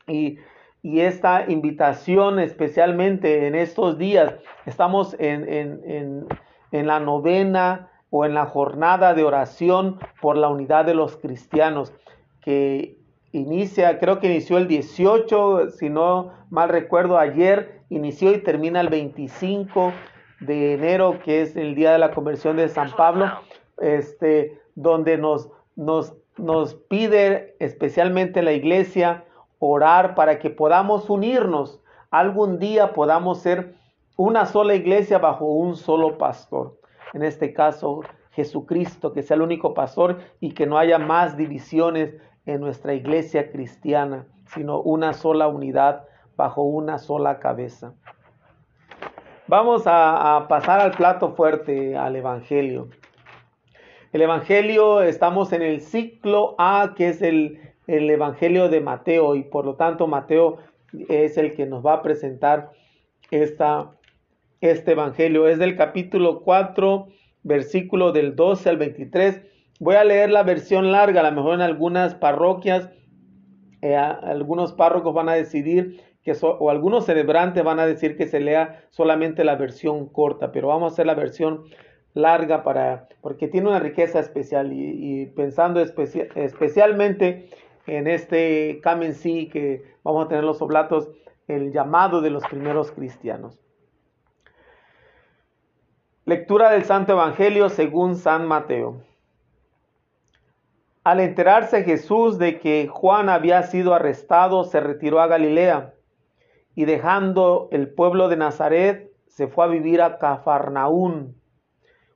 Y, 0.06 0.38
esta 0.82 1.50
invitación 1.50 2.38
especialmente 2.38 3.46
en 3.46 3.54
estos 3.54 3.96
días, 3.96 4.34
estamos 4.66 5.16
en, 5.18 6.28
en 6.74 6.86
la 6.86 7.00
novena 7.00 7.88
o 8.10 8.24
en 8.24 8.34
la 8.34 8.46
jornada 8.46 9.14
de 9.14 9.24
oración 9.24 9.98
por 10.20 10.36
la 10.36 10.48
unidad 10.48 10.84
de 10.84 10.92
los 10.92 11.16
cristianos, 11.16 11.94
que 12.42 12.98
inicia, 13.32 13.98
creo 13.98 14.20
que 14.20 14.26
inició 14.26 14.58
el 14.58 14.68
18, 14.68 15.70
si 15.70 15.88
no 15.88 16.32
mal 16.50 16.68
recuerdo, 16.68 17.18
ayer 17.18 17.80
inició 17.90 18.32
y 18.32 18.38
termina 18.38 18.80
el 18.80 18.88
25 18.88 19.92
de 20.40 20.74
enero, 20.74 21.20
que 21.22 21.42
es 21.42 21.56
el 21.56 21.74
día 21.74 21.92
de 21.92 21.98
la 21.98 22.12
conversión 22.12 22.56
de 22.56 22.68
San 22.68 22.90
Pablo, 22.92 23.26
este, 23.78 24.60
donde 24.74 25.16
nos, 25.18 25.48
nos, 25.76 26.14
nos 26.36 26.74
pide 26.74 27.56
especialmente 27.60 28.42
la 28.42 28.52
iglesia 28.52 29.24
orar 29.58 30.14
para 30.14 30.38
que 30.38 30.50
podamos 30.50 31.08
unirnos, 31.08 31.80
algún 32.10 32.58
día 32.58 32.92
podamos 32.92 33.38
ser 33.38 33.74
una 34.16 34.46
sola 34.46 34.74
iglesia 34.74 35.18
bajo 35.18 35.46
un 35.46 35.76
solo 35.76 36.18
pastor. 36.18 36.78
En 37.12 37.22
este 37.22 37.52
caso, 37.52 38.02
Jesucristo, 38.32 39.12
que 39.12 39.22
sea 39.22 39.36
el 39.36 39.42
único 39.42 39.74
pastor 39.74 40.18
y 40.40 40.52
que 40.52 40.66
no 40.66 40.78
haya 40.78 40.98
más 40.98 41.36
divisiones 41.36 42.14
en 42.46 42.60
nuestra 42.60 42.94
iglesia 42.94 43.50
cristiana, 43.50 44.26
sino 44.46 44.80
una 44.80 45.12
sola 45.12 45.48
unidad 45.48 46.04
bajo 46.36 46.62
una 46.62 46.98
sola 46.98 47.38
cabeza. 47.38 47.94
Vamos 49.46 49.82
a, 49.84 50.46
pasar 50.48 50.80
al 50.80 50.92
plato 50.92 51.34
fuerte, 51.34 51.98
al 51.98 52.16
Evangelio. 52.16 52.88
El 54.14 54.22
Evangelio, 54.22 55.02
estamos 55.02 55.52
en 55.52 55.60
el 55.60 55.82
ciclo 55.82 56.54
A, 56.56 56.94
que 56.96 57.08
es 57.08 57.20
el, 57.20 57.60
el 57.86 58.08
Evangelio 58.08 58.70
de 58.70 58.80
Mateo, 58.80 59.36
y 59.36 59.42
por 59.42 59.66
lo 59.66 59.74
tanto 59.74 60.06
Mateo 60.06 60.60
es 61.10 61.36
el 61.36 61.54
que 61.54 61.66
nos 61.66 61.84
va 61.84 61.94
a 61.94 62.02
presentar 62.02 62.70
esta, 63.30 63.90
este 64.62 64.92
Evangelio. 64.92 65.46
Es 65.46 65.58
del 65.58 65.76
capítulo 65.76 66.40
4, 66.40 67.08
versículo 67.42 68.12
del 68.12 68.36
12 68.36 68.70
al 68.70 68.78
23. 68.78 69.42
Voy 69.78 69.96
a 69.96 70.04
leer 70.04 70.30
la 70.30 70.42
versión 70.42 70.90
larga, 70.90 71.20
a 71.20 71.30
lo 71.30 71.36
mejor 71.36 71.54
en 71.56 71.60
algunas 71.60 72.14
parroquias, 72.14 72.88
eh, 73.82 73.94
algunos 73.94 74.72
párrocos 74.72 75.12
van 75.12 75.28
a 75.28 75.34
decidir 75.34 76.00
o 76.40 76.70
algunos 76.70 77.04
celebrantes 77.04 77.62
van 77.62 77.80
a 77.80 77.86
decir 77.86 78.16
que 78.16 78.26
se 78.26 78.40
lea 78.40 78.84
solamente 78.90 79.44
la 79.44 79.56
versión 79.56 80.08
corta, 80.08 80.52
pero 80.52 80.68
vamos 80.68 80.92
a 80.92 80.94
hacer 80.94 81.06
la 81.06 81.14
versión 81.14 81.64
larga 82.14 82.62
para 82.62 83.08
porque 83.20 83.48
tiene 83.48 83.68
una 83.68 83.80
riqueza 83.80 84.20
especial 84.20 84.72
y, 84.72 85.26
pensando 85.26 85.80
especialmente 85.80 87.50
en 87.86 88.06
este 88.06 88.80
Kamen 88.82 89.14
que 89.50 89.82
vamos 90.02 90.24
a 90.24 90.28
tener 90.28 90.44
los 90.44 90.62
oblatos, 90.62 91.10
el 91.48 91.72
llamado 91.72 92.20
de 92.22 92.30
los 92.30 92.44
primeros 92.46 92.90
cristianos. 92.92 93.60
Lectura 96.24 96.70
del 96.70 96.84
Santo 96.84 97.12
Evangelio 97.12 97.68
según 97.68 98.16
San 98.16 98.46
Mateo. 98.46 99.02
Al 101.02 101.20
enterarse 101.20 101.84
Jesús 101.84 102.38
de 102.38 102.58
que 102.60 102.88
Juan 102.88 103.28
había 103.28 103.62
sido 103.64 103.92
arrestado, 103.92 104.64
se 104.64 104.80
retiró 104.80 105.20
a 105.20 105.26
Galilea 105.26 105.93
y 106.74 106.84
dejando 106.84 107.68
el 107.70 107.88
pueblo 107.88 108.28
de 108.28 108.36
Nazaret, 108.36 109.12
se 109.26 109.48
fue 109.48 109.64
a 109.64 109.68
vivir 109.68 110.02
a 110.02 110.18
Cafarnaún, 110.18 111.36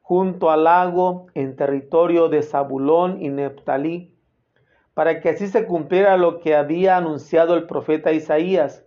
junto 0.03 0.51
al 0.51 0.65
lago, 0.65 1.27
en 1.35 1.57
territorio 1.57 2.29
de 2.29 2.43
Zabulón 2.43 3.23
y 3.23 3.29
Neptalí, 3.29 4.15
para 4.95 5.21
que 5.21 5.31
así 5.31 5.49
se 5.49 5.67
cumpliera 5.67 6.17
lo 6.17 6.41
que 6.41 6.57
había 6.57 6.97
anunciado 6.97 7.55
el 7.55 7.67
profeta 7.67 8.13
Isaías, 8.13 8.85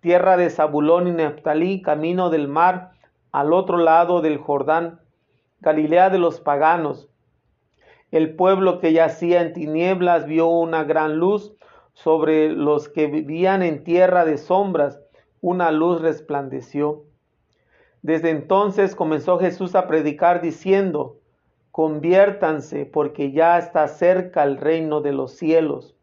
tierra 0.00 0.36
de 0.36 0.50
Zabulón 0.50 1.08
y 1.08 1.12
Neptalí, 1.12 1.82
camino 1.82 2.30
del 2.30 2.48
mar, 2.48 2.92
al 3.32 3.52
otro 3.52 3.78
lado 3.78 4.20
del 4.20 4.38
Jordán, 4.38 5.00
Galilea 5.60 6.10
de 6.10 6.18
los 6.18 6.40
paganos. 6.40 7.08
El 8.10 8.34
pueblo 8.34 8.78
que 8.78 8.92
yacía 8.92 9.40
en 9.42 9.52
tinieblas 9.52 10.26
vio 10.26 10.48
una 10.48 10.84
gran 10.84 11.16
luz, 11.16 11.54
sobre 11.92 12.50
los 12.50 12.88
que 12.88 13.06
vivían 13.06 13.62
en 13.62 13.84
tierra 13.84 14.24
de 14.24 14.38
sombras, 14.38 15.00
una 15.40 15.70
luz 15.70 16.00
resplandeció. 16.00 17.04
Desde 18.02 18.30
entonces 18.30 18.94
comenzó 18.94 19.38
Jesús 19.38 19.74
a 19.74 19.86
predicar 19.86 20.40
diciendo, 20.40 21.18
conviértanse 21.70 22.86
porque 22.86 23.32
ya 23.32 23.58
está 23.58 23.88
cerca 23.88 24.42
el 24.42 24.56
reino 24.56 25.00
de 25.00 25.12
los 25.12 25.32
cielos. 25.32 25.94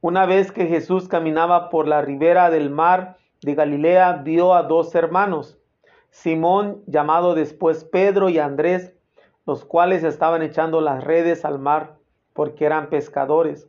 Una 0.00 0.26
vez 0.26 0.52
que 0.52 0.66
Jesús 0.66 1.08
caminaba 1.08 1.70
por 1.70 1.88
la 1.88 2.02
ribera 2.02 2.50
del 2.50 2.70
mar 2.70 3.16
de 3.42 3.54
Galilea, 3.54 4.20
vio 4.24 4.54
a 4.54 4.62
dos 4.62 4.94
hermanos, 4.94 5.58
Simón, 6.10 6.82
llamado 6.86 7.34
después 7.34 7.84
Pedro 7.84 8.28
y 8.28 8.38
Andrés, 8.38 8.92
los 9.46 9.64
cuales 9.64 10.04
estaban 10.04 10.42
echando 10.42 10.80
las 10.80 11.02
redes 11.02 11.44
al 11.44 11.58
mar, 11.58 11.96
porque 12.32 12.66
eran 12.66 12.88
pescadores. 12.88 13.68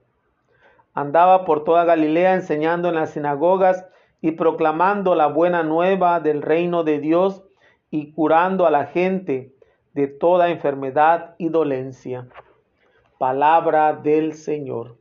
Andaba 0.93 1.45
por 1.45 1.63
toda 1.63 1.85
Galilea 1.85 2.33
enseñando 2.33 2.89
en 2.89 2.95
las 2.95 3.11
sinagogas 3.11 3.85
y 4.21 4.31
proclamando 4.31 5.15
la 5.15 5.27
buena 5.27 5.63
nueva 5.63 6.19
del 6.19 6.41
reino 6.41 6.83
de 6.83 6.99
Dios 6.99 7.43
y 7.89 8.11
curando 8.11 8.65
a 8.65 8.71
la 8.71 8.85
gente 8.85 9.53
de 9.93 10.07
toda 10.07 10.49
enfermedad 10.49 11.35
y 11.37 11.49
dolencia. 11.49 12.27
Palabra 13.17 13.93
del 13.93 14.33
Señor. 14.33 14.97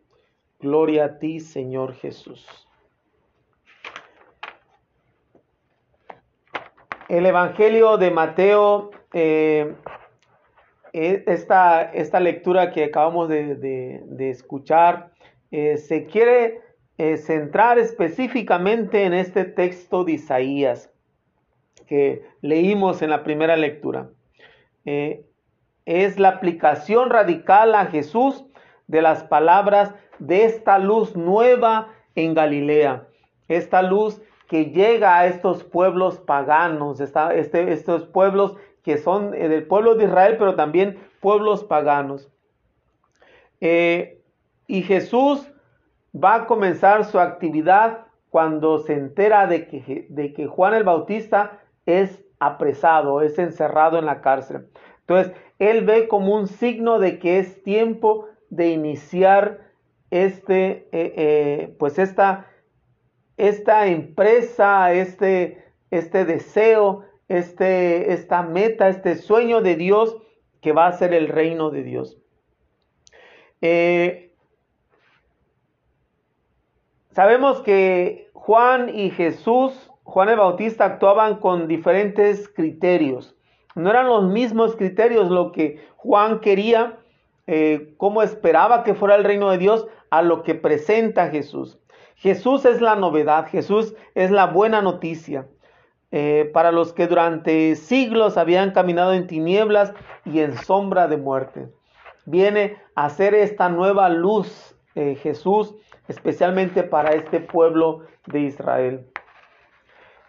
Gloria 0.58 1.04
a 1.04 1.18
ti, 1.18 1.40
Señor 1.40 1.94
Jesús. 1.94 2.46
El 7.08 7.26
Evangelio 7.26 7.96
de 7.96 8.10
Mateo, 8.10 8.90
eh, 9.12 9.74
e, 10.92 11.24
esta, 11.26 11.82
esta, 11.82 12.20
lectura 12.20 12.70
que 12.70 12.84
acabamos 12.84 13.28
de, 13.28 14.30
escuchar, 14.30 15.10
eh, 15.50 15.76
se 15.76 16.06
quiere 16.06 16.60
eh, 16.98 17.16
centrar 17.16 17.78
específicamente 17.78 19.04
en 19.04 19.14
este 19.14 19.44
texto 19.44 20.04
de 20.04 20.12
Isaías 20.12 20.90
que 21.86 22.22
leímos 22.40 23.02
en 23.02 23.10
la 23.10 23.24
primera 23.24 23.56
lectura. 23.56 24.10
es 24.84 26.18
la 26.18 26.28
aplicación 26.28 27.10
radical 27.10 27.74
a 27.74 27.86
Jesús 27.86 28.44
de 28.86 29.02
las 29.02 29.24
palabras 29.24 29.94
de 30.20 30.44
esta 30.44 30.78
luz 30.78 31.16
nueva 31.16 31.88
en 32.14 32.34
Galilea, 32.34 33.08
esta 33.48 33.82
luz 33.82 34.20
que 34.50 34.66
llega 34.66 35.18
a 35.18 35.26
estos 35.26 35.62
pueblos 35.62 36.18
paganos, 36.18 37.00
este, 37.00 37.72
estos 37.72 38.04
pueblos 38.06 38.56
que 38.82 38.98
son 38.98 39.34
eh, 39.34 39.48
del 39.48 39.64
pueblo 39.64 39.94
de 39.94 40.04
Israel, 40.04 40.36
pero 40.38 40.56
también 40.56 40.98
pueblos 41.20 41.64
paganos. 41.64 42.28
Eh, 43.60 44.19
y 44.70 44.82
Jesús 44.82 45.50
va 46.14 46.34
a 46.36 46.46
comenzar 46.46 47.04
su 47.04 47.18
actividad 47.18 48.06
cuando 48.30 48.78
se 48.78 48.94
entera 48.94 49.46
de 49.48 49.66
que, 49.66 50.06
de 50.08 50.32
que 50.32 50.46
Juan 50.46 50.74
el 50.74 50.84
Bautista 50.84 51.60
es 51.86 52.22
apresado, 52.38 53.20
es 53.20 53.38
encerrado 53.38 53.98
en 53.98 54.06
la 54.06 54.20
cárcel. 54.20 54.68
Entonces, 55.00 55.34
él 55.58 55.84
ve 55.84 56.06
como 56.06 56.36
un 56.36 56.46
signo 56.46 57.00
de 57.00 57.18
que 57.18 57.40
es 57.40 57.62
tiempo 57.64 58.28
de 58.48 58.68
iniciar 58.68 59.72
este, 60.10 60.88
eh, 60.92 61.74
pues 61.78 61.98
esta 61.98 62.46
esta 63.36 63.86
empresa, 63.86 64.92
este, 64.92 65.64
este 65.90 66.24
deseo, 66.26 67.06
este, 67.28 68.12
esta 68.12 68.42
meta, 68.42 68.88
este 68.88 69.16
sueño 69.16 69.62
de 69.62 69.76
Dios 69.76 70.16
que 70.60 70.72
va 70.72 70.86
a 70.86 70.92
ser 70.92 71.14
el 71.14 71.28
reino 71.28 71.70
de 71.70 71.82
Dios. 71.82 72.18
Eh, 73.62 74.29
sabemos 77.12 77.60
que 77.60 78.30
Juan 78.34 78.88
y 78.88 79.10
Jesús, 79.10 79.90
Juan 80.04 80.28
el 80.28 80.36
Bautista, 80.36 80.84
actuaban 80.84 81.36
con 81.36 81.68
diferentes 81.68 82.48
criterios. 82.48 83.34
No 83.74 83.90
eran 83.90 84.08
los 84.08 84.24
mismos 84.24 84.76
criterios 84.76 85.30
lo 85.30 85.52
que 85.52 85.84
Juan 85.96 86.40
quería, 86.40 86.98
eh, 87.46 87.94
cómo 87.96 88.22
esperaba 88.22 88.82
que 88.82 88.94
fuera 88.94 89.14
el 89.14 89.24
reino 89.24 89.50
de 89.50 89.58
Dios, 89.58 89.86
a 90.10 90.22
lo 90.22 90.42
que 90.42 90.54
presenta 90.54 91.30
Jesús. 91.30 91.78
Jesús 92.16 92.64
es 92.64 92.80
la 92.80 92.96
novedad, 92.96 93.46
Jesús 93.48 93.94
es 94.14 94.30
la 94.30 94.46
buena 94.46 94.82
noticia. 94.82 95.46
Eh, 96.12 96.50
para 96.52 96.72
los 96.72 96.92
que 96.92 97.06
durante 97.06 97.76
siglos 97.76 98.36
habían 98.36 98.72
caminado 98.72 99.12
en 99.12 99.28
tinieblas 99.28 99.94
y 100.24 100.40
en 100.40 100.56
sombra 100.56 101.06
de 101.06 101.16
muerte. 101.16 101.68
Viene 102.26 102.78
a 102.96 103.10
ser 103.10 103.32
esta 103.32 103.68
nueva 103.68 104.08
luz 104.08 104.74
eh, 104.96 105.14
Jesús, 105.14 105.76
especialmente 106.10 106.82
para 106.82 107.12
este 107.12 107.40
pueblo 107.40 108.02
de 108.26 108.40
Israel. 108.40 109.06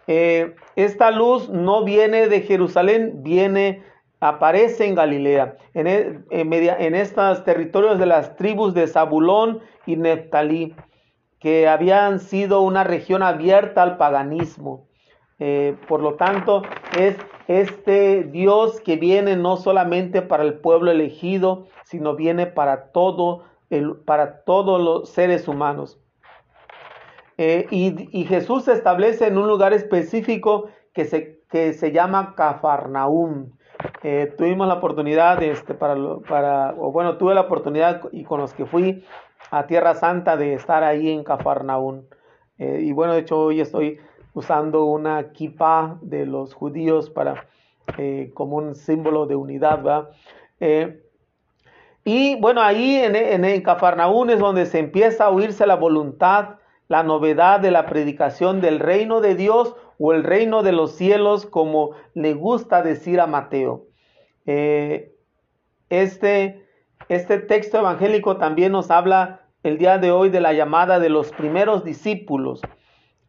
Eh, 0.06 0.54
esta 0.76 1.10
luz 1.10 1.48
no 1.48 1.84
viene 1.84 2.28
de 2.28 2.40
Jerusalén, 2.40 3.22
viene, 3.22 3.82
aparece 4.20 4.86
en 4.86 4.94
Galilea, 4.94 5.56
en, 5.74 5.86
e, 5.86 6.22
en 6.30 6.94
estos 6.94 7.44
territorios 7.44 7.98
de 7.98 8.06
las 8.06 8.36
tribus 8.36 8.74
de 8.74 8.86
Zabulón 8.86 9.60
y 9.86 9.96
Neftalí 9.96 10.74
que 11.40 11.66
habían 11.66 12.20
sido 12.20 12.60
una 12.60 12.84
región 12.84 13.24
abierta 13.24 13.82
al 13.82 13.96
paganismo. 13.96 14.86
Eh, 15.40 15.74
por 15.88 16.00
lo 16.00 16.14
tanto, 16.14 16.62
es 16.96 17.16
este 17.48 18.22
Dios 18.22 18.80
que 18.80 18.94
viene 18.94 19.36
no 19.36 19.56
solamente 19.56 20.22
para 20.22 20.44
el 20.44 20.54
pueblo 20.54 20.92
elegido, 20.92 21.66
sino 21.84 22.14
viene 22.14 22.46
para 22.46 22.92
todo 22.92 23.42
para 24.04 24.44
todos 24.44 24.80
los 24.80 25.08
seres 25.08 25.48
humanos. 25.48 25.98
Eh, 27.38 27.66
y, 27.70 28.24
Jesús 28.24 28.64
se 28.64 28.72
establece 28.72 29.26
en 29.26 29.38
un 29.38 29.48
lugar 29.48 29.72
específico 29.72 30.68
que 30.92 31.04
se, 31.04 31.40
que 31.50 31.72
se 31.72 31.92
llama 31.92 32.34
Cafarnaúm. 32.36 33.50
Eh, 34.02 34.32
tuvimos 34.36 34.68
la 34.68 34.74
oportunidad, 34.74 35.42
este, 35.42 35.74
para, 35.74 35.96
para, 36.28 36.74
o 36.78 36.92
bueno, 36.92 37.16
tuve 37.16 37.34
la 37.34 37.42
oportunidad 37.42 38.02
y 38.12 38.24
con 38.24 38.40
los 38.40 38.52
que 38.52 38.66
fui 38.66 39.04
a 39.50 39.66
Tierra 39.66 39.94
Santa 39.94 40.36
de 40.36 40.54
estar 40.54 40.84
ahí 40.84 41.10
en 41.10 41.24
Cafarnaúm. 41.24 42.02
Eh, 42.58 42.80
y 42.82 42.92
bueno, 42.92 43.14
de 43.14 43.20
hecho 43.20 43.40
hoy 43.40 43.60
estoy 43.60 43.98
usando 44.34 44.84
una 44.84 45.32
kippah 45.32 45.98
de 46.00 46.26
los 46.26 46.54
judíos 46.54 47.10
para, 47.10 47.48
como 48.34 48.56
un 48.56 48.74
símbolo 48.74 49.26
de 49.26 49.36
unidad, 49.36 49.82
¿verdad? 49.82 50.10
Y 52.04 52.36
bueno, 52.36 52.62
ahí 52.62 52.96
en, 52.96 53.14
en, 53.14 53.44
en 53.44 53.62
Cafarnaúm 53.62 54.30
es 54.30 54.38
donde 54.38 54.66
se 54.66 54.78
empieza 54.78 55.26
a 55.26 55.30
oírse 55.30 55.66
la 55.66 55.76
voluntad, 55.76 56.56
la 56.88 57.02
novedad 57.02 57.60
de 57.60 57.70
la 57.70 57.86
predicación 57.86 58.60
del 58.60 58.80
reino 58.80 59.20
de 59.20 59.34
Dios 59.34 59.76
o 59.98 60.12
el 60.12 60.24
reino 60.24 60.62
de 60.62 60.72
los 60.72 60.92
cielos, 60.92 61.46
como 61.46 61.92
le 62.14 62.34
gusta 62.34 62.82
decir 62.82 63.20
a 63.20 63.26
Mateo. 63.26 63.86
Eh, 64.46 65.14
este, 65.90 66.66
este 67.08 67.38
texto 67.38 67.78
evangélico 67.78 68.36
también 68.36 68.72
nos 68.72 68.90
habla 68.90 69.42
el 69.62 69.78
día 69.78 69.98
de 69.98 70.10
hoy 70.10 70.28
de 70.28 70.40
la 70.40 70.52
llamada 70.52 70.98
de 70.98 71.08
los 71.08 71.30
primeros 71.30 71.84
discípulos, 71.84 72.60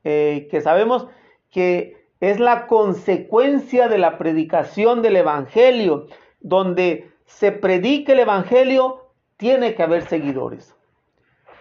eh, 0.03 0.47
que 0.49 0.61
sabemos 0.61 1.07
que 1.51 2.07
es 2.19 2.39
la 2.39 2.65
consecuencia 2.65 3.87
de 3.87 3.99
la 3.99 4.17
predicación 4.17 5.01
del 5.03 5.17
Evangelio, 5.17 6.07
donde 6.39 7.12
se 7.25 7.51
predique 7.51 8.13
el 8.13 8.19
Evangelio, 8.19 9.11
tiene 9.37 9.75
que 9.75 9.83
haber 9.83 10.03
seguidores. 10.03 10.75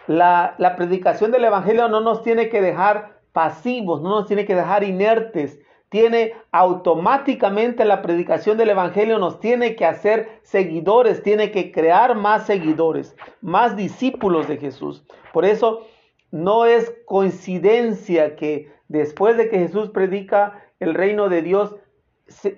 La, 0.06 0.54
la 0.58 0.76
predicación 0.76 1.30
del 1.30 1.44
Evangelio 1.44 1.88
no 1.88 2.00
nos 2.00 2.22
tiene 2.22 2.48
que 2.48 2.60
dejar 2.60 3.20
pasivos, 3.32 4.02
no 4.02 4.10
nos 4.10 4.26
tiene 4.26 4.44
que 4.44 4.54
dejar 4.54 4.84
inertes. 4.84 5.58
Tiene 5.88 6.34
automáticamente 6.52 7.84
la 7.84 8.00
predicación 8.00 8.56
del 8.56 8.70
Evangelio, 8.70 9.18
nos 9.18 9.40
tiene 9.40 9.76
que 9.76 9.84
hacer 9.84 10.40
seguidores, 10.42 11.22
tiene 11.22 11.50
que 11.50 11.70
crear 11.70 12.14
más 12.14 12.46
seguidores, 12.46 13.14
más 13.42 13.76
discípulos 13.76 14.48
de 14.48 14.56
Jesús. 14.56 15.04
Por 15.34 15.44
eso 15.44 15.86
no 16.30 16.64
es 16.64 16.94
coincidencia 17.04 18.36
que 18.36 18.72
después 18.88 19.36
de 19.36 19.50
que 19.50 19.58
Jesús 19.58 19.90
predica 19.90 20.64
el 20.80 20.94
reino 20.94 21.28
de 21.28 21.42
Dios, 21.42 21.76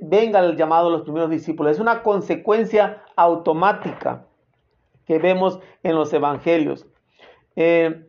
venga 0.00 0.40
el 0.40 0.56
llamado 0.56 0.88
a 0.88 0.90
los 0.90 1.02
primeros 1.02 1.30
discípulos. 1.30 1.72
Es 1.72 1.80
una 1.80 2.02
consecuencia 2.02 3.02
automática 3.16 4.26
que 5.06 5.18
vemos 5.18 5.60
en 5.82 5.94
los 5.94 6.12
evangelios. 6.12 6.86
Eh, 7.56 8.06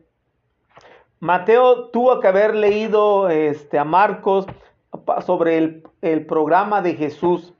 Mateo 1.20 1.88
tuvo 1.88 2.20
que 2.20 2.28
haber 2.28 2.54
leído 2.54 3.28
este, 3.28 3.78
a 3.78 3.84
Marcos 3.84 4.46
sobre 5.24 5.82
el, 6.02 6.26
programa 6.26 6.82
de 6.82 6.94
Jesús. 6.94 7.54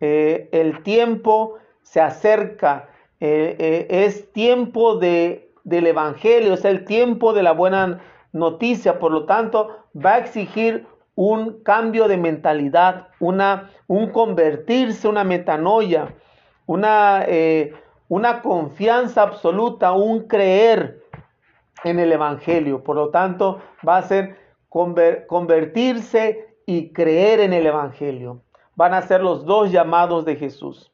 Eh, 0.00 0.48
el 0.52 0.82
tiempo 0.82 1.56
se 1.82 2.00
acerca, 2.00 2.88
eh, 3.20 3.86
es 3.90 4.32
tiempo 4.32 4.96
de, 4.96 5.52
del 5.64 5.86
Evangelio, 5.86 6.54
es 6.54 6.64
el 6.64 6.84
tiempo 6.84 7.32
de 7.32 7.42
la 7.42 7.52
buena 7.52 8.00
noticia, 8.32 8.98
por 8.98 9.12
lo 9.12 9.24
tanto 9.24 9.76
va 9.94 10.14
a 10.14 10.18
exigir 10.18 10.86
un 11.14 11.62
cambio 11.62 12.08
de 12.08 12.16
mentalidad, 12.16 13.08
una, 13.18 13.70
un 13.86 14.10
convertirse, 14.10 15.08
una 15.08 15.24
metanoia, 15.24 16.14
una, 16.66 17.26
una 18.08 18.42
confianza 18.42 19.22
absoluta, 19.22 19.92
un 19.92 20.26
creer 20.26 21.00
en 21.84 21.98
el 21.98 22.12
Evangelio. 22.12 22.82
Por 22.82 22.96
lo 22.96 23.10
tanto, 23.10 23.60
va 23.86 23.98
a 23.98 24.02
ser 24.02 24.36
convertirse 24.68 26.56
y 26.66 26.92
creer 26.92 27.40
en 27.40 27.52
el 27.52 27.66
Evangelio. 27.66 28.42
Van 28.76 28.94
a 28.94 29.02
ser 29.02 29.22
los 29.22 29.44
dos 29.44 29.70
llamados 29.72 30.24
de 30.24 30.36
Jesús. 30.36 30.92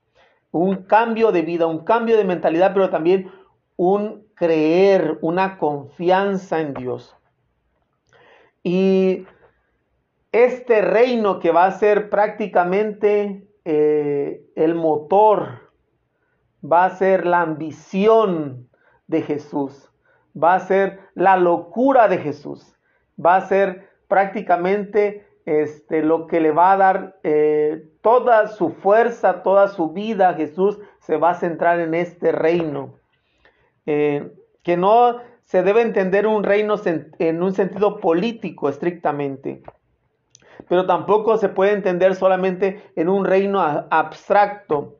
Un 0.51 0.85
cambio 0.85 1.33
de 1.33 1.43
vida, 1.43 1.67
un 1.67 1.85
cambio 1.85 2.17
de 2.17 2.25
mentalidad, 2.25 2.73
pero 2.73 2.89
también 2.89 3.31
un 3.77 4.27
creer, 4.35 5.19
una 5.21 5.59
confianza 5.59 6.61
en 6.61 6.75
Dios. 6.75 7.15
Y 8.63 9.27
este 10.45 10.83
reino 10.83 11.41
que 11.41 11.51
va 11.51 11.67
a 11.67 11.73
ser 11.73 12.11
prácticamente 12.11 13.47
eh, 13.65 14.43
el 14.55 14.75
motor, 14.75 15.73
va 16.65 16.85
a 16.85 16.97
ser 16.97 17.27
la 17.27 17.43
ambición 17.43 18.69
de 19.07 19.23
Jesús 19.23 19.91
va 20.37 20.55
a 20.55 20.61
ser 20.61 21.01
la 21.15 21.37
locura 21.37 22.09
de 22.09 22.19
Jesús, 22.19 22.77
va 23.25 23.37
a 23.37 23.47
ser 23.47 23.89
prácticamente 24.09 25.27
este, 25.47 26.03
lo 26.03 26.27
que 26.27 26.41
le 26.41 26.51
va 26.51 26.73
a 26.73 26.77
dar 26.77 27.19
eh, 27.23 27.89
toda 28.03 28.49
su 28.49 28.71
fuerza, 28.71 29.43
toda 29.43 29.69
su 29.69 29.93
vida. 29.93 30.35
Jesús 30.35 30.79
se 31.01 31.17
va 31.17 31.31
a 31.31 31.35
centrar 31.35 31.81
en 31.81 31.95
este 31.95 32.33
reino, 32.33 32.95
eh, 33.87 34.33
que 34.63 34.77
no 34.77 35.19
se 35.45 35.63
debe 35.63 35.83
entender 35.83 36.27
un 36.27 36.43
reino 36.43 36.75
en 36.85 37.43
un 37.43 37.53
sentido 37.55 38.01
político 38.01 38.69
estrictamente, 38.69 39.63
pero 40.69 40.87
tampoco 40.87 41.37
se 41.37 41.49
puede 41.49 41.73
entender 41.73 42.15
solamente 42.15 42.83
en 42.97 43.09
un 43.09 43.25
reino 43.25 43.61
abstracto, 43.61 44.99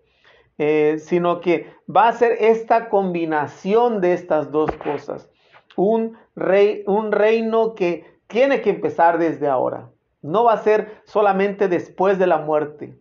eh, 0.59 0.97
sino 0.99 1.41
que 1.41 1.73
va 1.95 2.09
a 2.09 2.13
ser 2.13 2.33
esta 2.41 2.89
combinación 2.89 4.01
de 4.01 4.13
estas 4.13 4.51
dos 4.51 4.71
cosas. 4.73 5.31
Un, 5.77 6.17
rey, 6.35 6.83
un 6.87 7.13
reino 7.13 7.75
que 7.75 8.05
tiene 8.27 8.61
que 8.61 8.71
empezar 8.71 9.19
desde 9.19 9.49
ahora. 9.49 9.91
No 10.23 10.45
va 10.45 10.55
a 10.55 10.63
ser 10.63 11.03
solamente 11.05 11.69
después 11.69 12.19
de 12.19 12.27
la 12.27 12.39
muerte. 12.39 12.99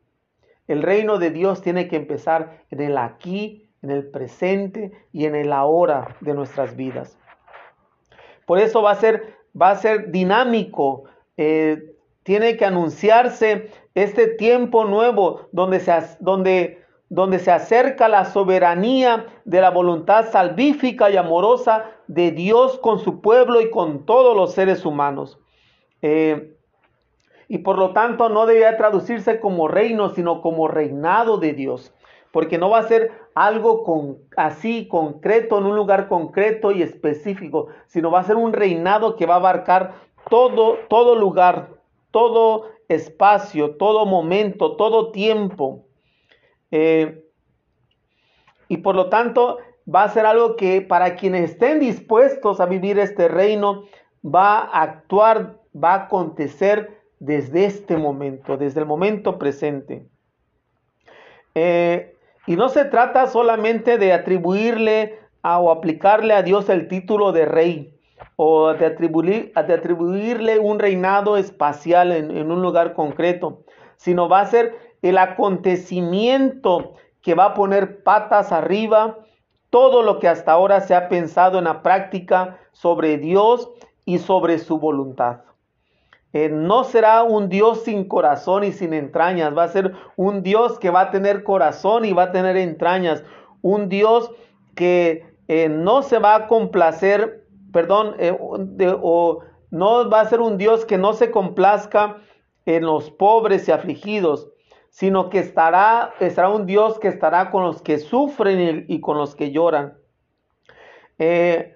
El 0.67 0.83
reino 0.83 1.17
de 1.17 1.31
Dios 1.31 1.61
tiene 1.61 1.87
que 1.87 1.95
empezar 1.95 2.63
en 2.69 2.81
el 2.81 2.97
aquí, 2.97 3.69
en 3.81 3.91
el 3.91 4.09
presente 4.09 4.91
y 5.11 5.25
en 5.25 5.35
el 5.35 5.53
ahora 5.53 6.17
de 6.19 6.33
nuestras 6.33 6.75
vidas. 6.75 7.17
Por 8.45 8.59
eso 8.59 8.81
va 8.81 8.91
a 8.91 8.95
ser, 8.95 9.37
va 9.59 9.71
a 9.71 9.75
ser 9.75 10.11
dinámico. 10.11 11.03
Eh, 11.37 11.94
tiene 12.25 12.57
que 12.57 12.65
anunciarse 12.65 13.69
este 13.93 14.25
tiempo 14.27 14.83
nuevo 14.83 15.47
donde, 15.51 15.79
se, 15.79 15.93
donde 16.19 16.83
donde 17.09 17.37
se 17.37 17.51
acerca 17.51 18.07
la 18.07 18.25
soberanía 18.25 19.27
de 19.45 19.61
la 19.61 19.69
voluntad 19.69 20.31
salvífica 20.31 21.11
y 21.11 21.17
amorosa 21.17 21.91
de 22.07 22.31
Dios 22.31 22.79
con 22.79 22.97
su 22.97 23.21
pueblo 23.21 23.61
y 23.61 23.69
con 23.69 24.07
todos 24.07 24.35
los 24.35 24.53
seres 24.53 24.85
humanos. 24.85 25.39
Eh, 26.01 26.57
y 27.47 27.59
por 27.59 27.77
lo 27.77 27.93
tanto 27.93 28.27
no 28.29 28.47
debía 28.47 28.75
traducirse 28.75 29.39
como 29.39 29.67
reino, 29.67 30.09
sino 30.09 30.41
como 30.41 30.67
reinado 30.67 31.37
de 31.37 31.53
Dios, 31.53 31.93
porque 32.31 32.57
no 32.57 32.71
va 32.71 32.79
a 32.79 32.87
ser 32.87 33.11
algo 33.35 34.17
así 34.35 34.87
concreto 34.87 35.59
en 35.59 35.65
un 35.67 35.75
lugar 35.75 36.07
concreto 36.07 36.71
y 36.71 36.81
específico, 36.81 37.67
sino 37.85 38.09
va 38.09 38.21
a 38.21 38.23
ser 38.23 38.35
un 38.35 38.51
reinado 38.51 39.15
que 39.15 39.27
va 39.27 39.35
a 39.35 39.37
abarcar 39.37 39.93
todo, 40.27 40.79
todo 40.89 41.15
lugar, 41.15 41.74
todo 42.15 42.69
espacio, 42.87 43.75
todo 43.75 44.05
momento, 44.05 44.77
todo 44.77 45.11
tiempo. 45.11 45.85
Eh, 46.71 47.25
y 48.69 48.77
por 48.77 48.95
lo 48.95 49.09
tanto 49.09 49.57
va 49.93 50.03
a 50.03 50.09
ser 50.09 50.25
algo 50.25 50.55
que 50.55 50.79
para 50.79 51.17
quienes 51.17 51.51
estén 51.51 51.81
dispuestos 51.81 52.61
a 52.61 52.67
vivir 52.67 52.99
este 52.99 53.27
reino, 53.27 53.83
va 54.23 54.59
a 54.59 54.83
actuar, 54.83 55.59
va 55.75 55.91
a 55.91 56.03
acontecer 56.05 57.01
desde 57.19 57.65
este 57.65 57.97
momento, 57.97 58.55
desde 58.55 58.79
el 58.79 58.85
momento 58.85 59.37
presente. 59.37 60.07
Eh, 61.53 62.15
y 62.47 62.55
no 62.55 62.69
se 62.69 62.85
trata 62.85 63.27
solamente 63.27 63.97
de 63.97 64.13
atribuirle 64.13 65.19
o 65.41 65.69
aplicarle 65.69 66.33
a 66.33 66.43
Dios 66.43 66.69
el 66.69 66.87
título 66.87 67.33
de 67.33 67.45
rey 67.45 67.94
o 68.35 68.73
de, 68.73 68.85
atribuir, 68.85 69.53
de 69.53 69.73
atribuirle 69.73 70.59
un 70.59 70.79
reinado 70.79 71.37
espacial 71.37 72.11
en, 72.11 72.35
en 72.35 72.51
un 72.51 72.61
lugar 72.61 72.93
concreto, 72.93 73.63
sino 73.97 74.29
va 74.29 74.41
a 74.41 74.45
ser 74.45 74.75
el 75.01 75.17
acontecimiento 75.17 76.93
que 77.21 77.35
va 77.35 77.45
a 77.45 77.53
poner 77.53 78.03
patas 78.03 78.51
arriba 78.51 79.17
todo 79.69 80.03
lo 80.03 80.19
que 80.19 80.27
hasta 80.27 80.51
ahora 80.51 80.81
se 80.81 80.95
ha 80.95 81.09
pensado 81.09 81.57
en 81.57 81.65
la 81.65 81.81
práctica 81.81 82.59
sobre 82.71 83.17
Dios 83.17 83.69
y 84.05 84.19
sobre 84.19 84.59
su 84.59 84.79
voluntad. 84.79 85.41
Eh, 86.35 86.49
no 86.49 86.83
será 86.83 87.23
un 87.23 87.47
Dios 87.47 87.83
sin 87.83 88.09
corazón 88.09 88.65
y 88.65 88.73
sin 88.73 88.93
entrañas, 88.93 89.57
va 89.57 89.63
a 89.63 89.69
ser 89.69 89.93
un 90.17 90.43
Dios 90.43 90.77
que 90.79 90.89
va 90.89 91.01
a 91.01 91.11
tener 91.11 91.43
corazón 91.43 92.03
y 92.03 92.11
va 92.11 92.23
a 92.23 92.31
tener 92.33 92.57
entrañas, 92.57 93.23
un 93.61 93.87
Dios 93.87 94.31
que 94.75 95.25
eh, 95.47 95.69
no 95.69 96.03
se 96.03 96.19
va 96.19 96.35
a 96.35 96.47
complacer, 96.47 97.44
perdón, 97.75 98.15
eh, 98.19 98.33
o 98.39 99.43
no 99.69 100.09
va 100.09 100.21
a 100.21 100.29
ser 100.29 100.39
un 100.39 100.57
Dios 100.57 100.85
que 100.85 100.97
no 100.97 101.11
se 101.11 101.29
complazca 101.29 102.21
en 102.65 102.85
los 102.85 103.11
pobres 103.11 103.67
y 103.67 103.73
afligidos, 103.73 104.47
sino 104.89 105.29
que 105.29 105.39
estará, 105.39 106.13
estará 106.21 106.47
un 106.47 106.65
Dios 106.65 106.97
que 106.99 107.09
estará 107.09 107.51
con 107.51 107.63
los 107.63 107.81
que 107.81 107.97
sufren 107.97 108.85
y, 108.87 109.01
con 109.01 109.17
los 109.17 109.35
que 109.35 109.51
lloran. 109.51 109.97
Eh, 111.19 111.75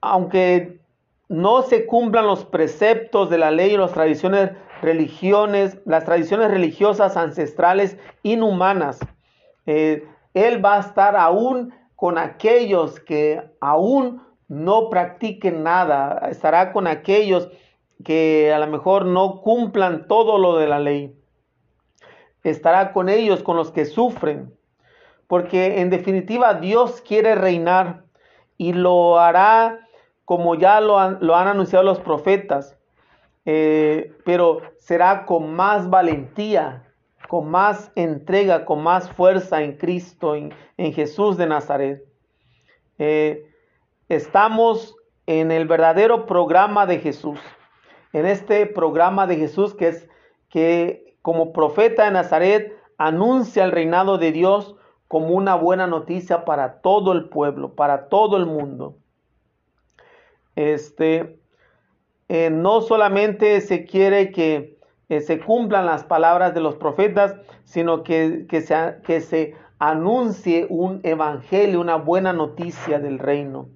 aunque 0.00 0.80
no 1.28 1.62
se 1.62 1.86
cumplan 1.86 2.26
los 2.26 2.44
preceptos 2.44 3.30
de 3.30 3.38
la 3.38 3.52
ley 3.52 3.74
y 3.74 3.76
las 3.76 3.92
tradiciones 3.92 4.50
religiones, 4.82 5.78
las 5.84 6.04
tradiciones 6.04 6.50
religiosas 6.50 7.16
ancestrales 7.16 7.96
inhumanas. 8.24 8.98
Eh, 9.66 10.04
él 10.34 10.64
va 10.64 10.78
a 10.78 10.80
estar 10.80 11.14
aún 11.14 11.72
con 11.94 12.18
aquellos 12.18 12.98
que 12.98 13.40
aún 13.60 14.28
no 14.50 14.90
practiquen 14.90 15.62
nada, 15.62 16.26
estará 16.28 16.72
con 16.72 16.88
aquellos 16.88 17.48
que 18.04 18.52
a 18.52 18.58
lo 18.58 18.66
mejor 18.66 19.06
no 19.06 19.42
cumplan 19.42 20.08
todo 20.08 20.38
lo 20.38 20.56
de 20.56 20.66
la 20.66 20.80
ley. 20.80 21.16
Estará 22.42 22.92
con 22.92 23.08
ellos, 23.08 23.44
con 23.44 23.56
los 23.56 23.70
que 23.70 23.84
sufren, 23.84 24.52
porque 25.28 25.80
en 25.80 25.88
definitiva 25.88 26.54
Dios 26.54 27.00
quiere 27.00 27.36
reinar 27.36 28.02
y 28.56 28.72
lo 28.72 29.20
hará 29.20 29.86
como 30.24 30.56
ya 30.56 30.80
lo 30.80 30.98
han, 30.98 31.18
lo 31.20 31.36
han 31.36 31.46
anunciado 31.46 31.84
los 31.84 32.00
profetas, 32.00 32.76
eh, 33.44 34.16
pero 34.24 34.62
será 34.80 35.26
con 35.26 35.54
más 35.54 35.88
valentía, 35.88 36.92
con 37.28 37.48
más 37.48 37.92
entrega, 37.94 38.64
con 38.64 38.82
más 38.82 39.10
fuerza 39.12 39.62
en 39.62 39.76
Cristo, 39.76 40.34
en, 40.34 40.52
Jesús 40.92 41.36
de 41.36 41.46
Nazaret. 41.46 42.04
Eh, 42.98 43.49
estamos 44.10 44.96
en 45.26 45.52
el 45.52 45.68
verdadero 45.68 46.26
programa 46.26 46.84
de 46.84 46.98
Jesús, 46.98 47.38
en 48.12 48.26
este 48.26 48.66
programa 48.66 49.28
de 49.28 49.36
Jesús 49.36 49.72
que 49.74 49.88
es 49.88 50.08
que 50.48 51.16
como 51.22 51.52
profeta 51.52 52.04
de 52.04 52.10
Nazaret 52.10 52.76
anuncia 52.98 53.62
el 53.62 53.70
reinado 53.70 54.18
de 54.18 54.32
Dios 54.32 54.74
como 55.06 55.28
una 55.28 55.54
buena 55.54 55.86
noticia 55.86 56.44
para 56.44 56.80
todo 56.80 57.12
el 57.12 57.28
pueblo, 57.28 57.74
para 57.74 58.08
todo 58.08 58.36
el 58.36 58.46
mundo. 58.46 58.96
Este, 60.56 61.38
eh, 62.28 62.50
no 62.50 62.80
solamente 62.80 63.60
se 63.60 63.84
quiere 63.84 64.32
que 64.32 64.76
eh, 65.08 65.20
se 65.20 65.38
cumplan 65.38 65.86
las 65.86 66.02
palabras 66.02 66.52
de 66.52 66.60
los 66.60 66.74
profetas, 66.74 67.36
sino 67.62 68.02
que, 68.02 68.46
que, 68.48 68.60
se, 68.60 68.96
que 69.04 69.20
se 69.20 69.54
anuncie 69.78 70.66
un 70.68 70.98
evangelio, 71.04 71.80
una 71.80 71.96
buena 71.96 72.32
noticia 72.32 72.98
del 72.98 73.20
reino. 73.20 73.68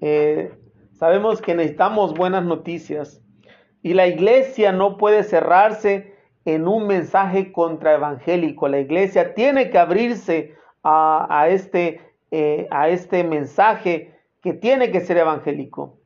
Eh, 0.00 0.52
sabemos 0.92 1.40
que 1.40 1.54
necesitamos 1.54 2.14
buenas 2.14 2.44
noticias 2.44 3.22
y 3.82 3.94
la 3.94 4.06
iglesia 4.06 4.72
no 4.72 4.96
puede 4.96 5.22
cerrarse 5.22 6.14
en 6.44 6.68
un 6.68 6.86
mensaje 6.86 7.52
contraevangélico. 7.52 8.68
La 8.68 8.80
iglesia 8.80 9.34
tiene 9.34 9.70
que 9.70 9.78
abrirse 9.78 10.54
a, 10.82 11.46
este, 11.48 12.00
eh, 12.30 12.66
a 12.70 12.88
este 12.88 13.24
mensaje 13.24 14.14
que 14.42 14.54
tiene 14.54 14.90
que 14.90 15.00
ser 15.00 15.18
evangélico. 15.18 15.98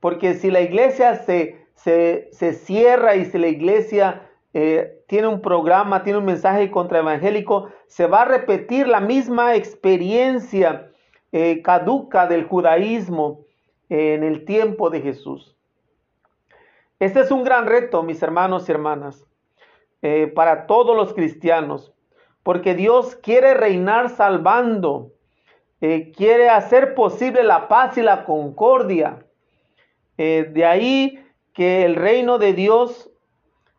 Porque 0.00 0.34
si 0.34 0.50
la 0.50 0.60
iglesia 0.60 1.14
se, 1.16 1.66
se, 1.74 2.52
cierra 2.54 3.16
y 3.16 3.26
si 3.26 3.38
la 3.38 3.48
iglesia 3.48 4.22
eh, 4.54 5.02
tiene 5.06 5.28
un 5.28 5.40
programa, 5.40 6.02
tiene 6.02 6.18
un 6.18 6.24
mensaje 6.24 6.70
contraevangélico, 6.70 7.68
se 7.86 8.06
va 8.06 8.22
a 8.22 8.24
repetir 8.24 8.88
la 8.88 9.00
misma 9.00 9.54
experiencia 9.54 10.89
eh, 11.32 11.62
caduca 11.62 12.26
del 12.26 12.44
judaísmo 12.44 13.40
en 13.88 14.22
el 14.22 14.44
tiempo 14.44 14.90
de 14.90 15.00
Jesús. 15.00 15.56
Este 16.98 17.20
es 17.20 17.30
un 17.30 17.44
gran 17.44 17.66
reto, 17.66 18.02
mis 18.02 18.22
hermanos 18.22 18.68
y 18.68 18.72
hermanas, 18.72 19.26
eh, 20.02 20.26
para 20.34 20.66
todos 20.66 20.96
los 20.96 21.14
cristianos, 21.14 21.92
porque 22.42 22.74
Dios 22.74 23.16
quiere 23.16 23.54
reinar 23.54 24.10
salvando, 24.10 25.12
quiere 26.14 26.50
hacer 26.50 26.94
posible 26.94 27.42
la 27.42 27.66
paz 27.66 27.96
y 27.96 28.02
la 28.02 28.26
concordia. 28.26 29.24
de 30.18 30.66
ahí 30.66 31.18
que 31.60 31.84
el 31.84 31.96
reino 31.96 32.38
de 32.38 32.52
Dios, 32.52 33.10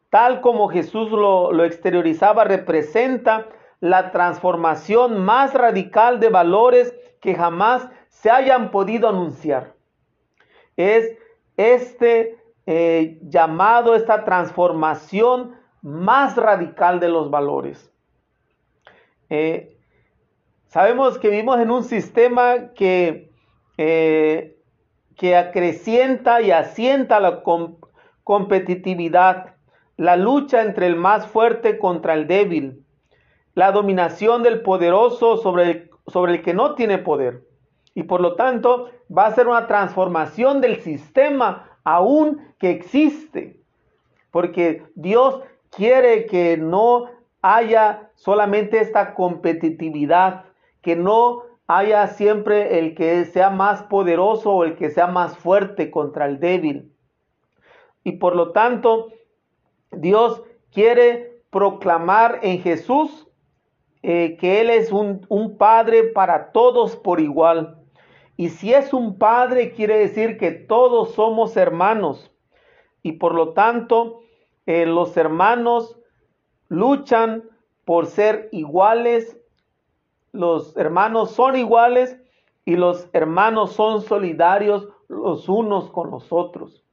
tal 0.10 0.41
como 0.41 0.68
Jesús 0.68 1.10
lo, 1.10 1.64
exteriorizaba, 1.64 2.43
representa 2.43 3.47
la 3.80 4.12
transformación 4.12 5.24
más 5.24 5.54
radical 5.54 6.20
de 6.20 6.30
valores 6.30 6.93
que 7.22 7.36
jamás 7.36 7.88
se 8.10 8.30
hayan 8.30 8.72
podido 8.72 9.08
anunciar. 9.08 9.74
Es 10.76 11.18
este 11.56 12.38
eh, 12.66 13.20
llamado, 13.24 13.96
esta 13.96 14.26
transformación 14.26 15.56
más 15.82 16.36
radical 16.36 17.00
de 17.00 17.08
los 17.08 17.32
valores. 17.32 17.92
Eh, 19.30 19.78
sabemos 20.68 21.18
que 21.18 21.30
vivimos 21.30 21.60
en 21.60 21.72
un 21.72 21.84
sistema 21.84 22.74
que 22.74 23.32
eh, 23.78 24.58
que 25.22 25.38
acrecienta 25.38 26.42
y 26.42 26.50
asienta 26.50 27.20
la 27.20 27.44
competitividad, 28.24 29.54
la 29.96 30.16
lucha 30.16 30.64
entre 30.64 30.88
el 30.88 30.96
más 30.96 31.28
fuerte 31.28 31.78
contra 31.78 32.16
el 32.16 32.26
débil, 32.26 32.84
la 33.54 33.72
dominación 33.72 34.42
del 34.42 34.64
poderoso 34.64 35.38
sobre 35.38 35.64
el, 35.64 35.91
sobre 36.12 36.34
el 36.34 36.41
que 36.41 36.53
no 36.53 36.76
tiene 36.76 36.97
poder. 36.97 37.43
Y 37.93 38.03
por 38.03 38.22
lo 38.22 38.36
tanto 38.36 38.89
va 39.16 39.26
a 39.26 39.36
ser 39.36 39.47
una 39.47 39.68
transformación 39.68 40.62
del 40.62 40.82
sistema 40.82 41.78
aún 41.84 42.53
que 42.59 42.72
existe. 42.72 43.59
Porque 44.32 44.84
Dios 44.95 45.41
quiere 45.70 46.26
que 46.26 46.57
no 46.57 47.09
haya 47.41 48.12
solamente 48.16 48.80
esta 48.80 49.14
competitividad, 49.14 50.45
que 50.82 50.95
no 50.95 51.43
haya 51.68 52.07
siempre 52.07 52.80
el 52.80 52.95
que 52.95 53.26
sea 53.26 53.49
más 53.49 53.84
poderoso 53.84 54.51
o 54.51 54.64
el 54.64 54.76
que 54.76 54.89
sea 54.89 55.07
más 55.07 55.38
fuerte 55.38 55.89
contra 55.89 56.26
el 56.26 56.39
débil. 56.39 56.93
Y 58.03 58.14
por 58.14 58.36
lo 58.36 58.51
tanto, 58.51 59.07
Dios 59.91 60.43
quiere 60.72 61.41
proclamar 61.49 62.39
en 62.41 62.62
Jesús 62.62 63.28
eh, 64.04 64.38
que 64.39 64.62
Él 64.62 64.70
es 64.70 64.91
un, 64.91 65.28
Padre 65.58 66.04
para 66.04 66.52
todos 66.52 66.95
por 66.95 67.20
igual. 67.20 67.78
Y 68.38 68.49
si 68.49 68.74
es 68.74 68.93
un 68.93 69.18
Padre, 69.18 69.72
quiere 69.72 69.97
decir 69.97 70.38
que 70.38 70.52
todos 70.52 71.14
somos 71.14 71.58
hermanos. 71.58 72.32
Y 73.04 73.14
por 73.14 73.36
lo 73.36 73.54
tanto, 73.54 74.22
eh, 74.66 74.86
los 74.86 75.16
hermanos 75.18 75.97
luchan 76.70 77.43
por 77.86 78.06
ser 78.06 78.49
iguales 78.52 79.41
los 80.32 80.78
hermanos 80.78 81.32
son 81.32 81.58
iguales 81.58 82.18
y 82.64 82.76
los 82.76 83.10
hermanos 83.14 83.74
son 83.74 84.02
solidarios 84.02 84.88
los 85.08 85.49
unos 85.49 85.89
con 85.91 86.10
los 86.10 86.32
otros. 86.32 86.84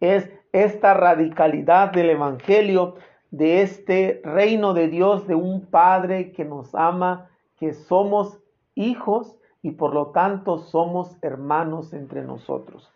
Es 0.00 0.28
esta 0.52 0.94
radicalidad 0.94 1.92
del 1.92 2.10
Evangelio, 2.10 2.96
de 3.30 3.62
este 3.62 4.20
reino 4.24 4.74
de 4.74 4.88
Dios, 4.88 5.26
de 5.26 5.34
un 5.34 5.66
Padre 5.66 6.32
que 6.32 6.44
nos 6.44 6.74
ama, 6.74 7.28
que 7.58 7.72
somos 7.72 8.38
hijos 8.74 9.36
y 9.62 9.72
por 9.72 9.94
lo 9.94 10.08
tanto 10.08 10.58
somos 10.58 11.16
hermanos 11.22 11.92
entre 11.92 12.22
nosotros. 12.22 12.90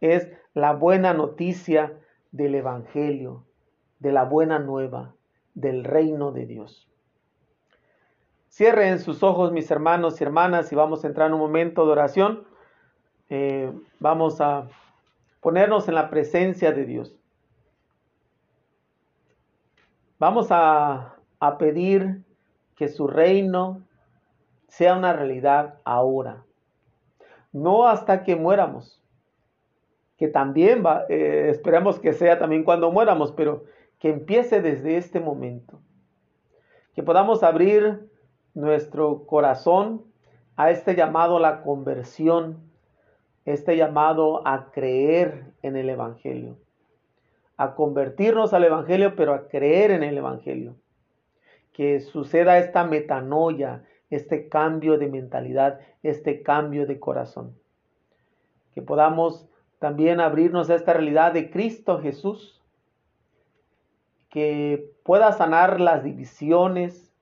Es 0.00 0.30
la 0.54 0.72
buena 0.72 1.14
noticia 1.14 1.92
del 2.32 2.54
Evangelio, 2.54 3.44
de 3.98 4.12
la 4.12 4.24
buena 4.24 4.58
nueva, 4.58 5.14
del 5.54 5.84
reino 5.84 6.32
de 6.32 6.46
Dios. 6.46 6.88
Cierren 8.50 9.00
sus 9.00 9.22
ojos, 9.22 9.52
mis 9.52 9.70
hermanos 9.70 10.20
y 10.20 10.24
hermanas, 10.24 10.72
y 10.72 10.76
vamos 10.76 11.04
a 11.04 11.08
entrar 11.08 11.28
en 11.28 11.34
un 11.34 11.40
momento 11.40 11.84
de 11.84 11.92
oración. 11.92 12.46
Eh, 13.28 13.72
vamos 13.98 14.40
a 14.40 14.68
ponernos 15.40 15.88
en 15.88 15.94
la 15.94 16.08
presencia 16.08 16.72
de 16.72 16.84
Dios. 16.84 17.16
Vamos 20.18 20.48
a, 20.50 21.16
a 21.40 21.58
pedir 21.58 22.22
que 22.76 22.88
su 22.88 23.06
reino 23.06 23.82
sea 24.68 24.96
una 24.96 25.12
realidad 25.12 25.78
ahora, 25.84 26.44
no 27.52 27.86
hasta 27.86 28.22
que 28.22 28.36
muéramos, 28.36 29.02
que 30.16 30.28
también 30.28 30.82
va, 30.84 31.04
eh, 31.08 31.48
esperamos 31.50 31.98
que 31.98 32.12
sea 32.12 32.38
también 32.38 32.64
cuando 32.64 32.90
muéramos, 32.90 33.32
pero 33.32 33.64
que 33.98 34.10
empiece 34.10 34.60
desde 34.60 34.96
este 34.96 35.20
momento, 35.20 35.80
que 36.94 37.02
podamos 37.02 37.42
abrir 37.42 38.10
nuestro 38.54 39.26
corazón 39.26 40.04
a 40.56 40.70
este 40.70 40.94
llamado 40.94 41.36
a 41.36 41.40
la 41.40 41.62
conversión, 41.62 42.58
este 43.44 43.76
llamado 43.76 44.46
a 44.46 44.70
creer 44.70 45.52
en 45.62 45.76
el 45.76 45.90
Evangelio, 45.90 46.56
a 47.56 47.74
convertirnos 47.74 48.52
al 48.52 48.64
Evangelio, 48.64 49.16
pero 49.16 49.34
a 49.34 49.48
creer 49.48 49.90
en 49.90 50.02
el 50.02 50.18
Evangelio. 50.18 50.76
Que 51.72 52.00
suceda 52.00 52.58
esta 52.58 52.84
metanoia, 52.84 53.84
este 54.10 54.48
cambio 54.48 54.98
de 54.98 55.08
mentalidad, 55.08 55.80
este 56.02 56.42
cambio 56.42 56.86
de 56.86 57.00
corazón. 57.00 57.56
Que 58.74 58.82
podamos 58.82 59.48
también 59.78 60.20
abrirnos 60.20 60.70
a 60.70 60.74
esta 60.74 60.92
realidad 60.92 61.32
de 61.32 61.50
Cristo 61.50 62.00
Jesús, 62.00 62.62
que 64.30 64.90
pueda 65.02 65.32
sanar 65.32 65.80
las 65.80 66.04
divisiones, 66.04 67.12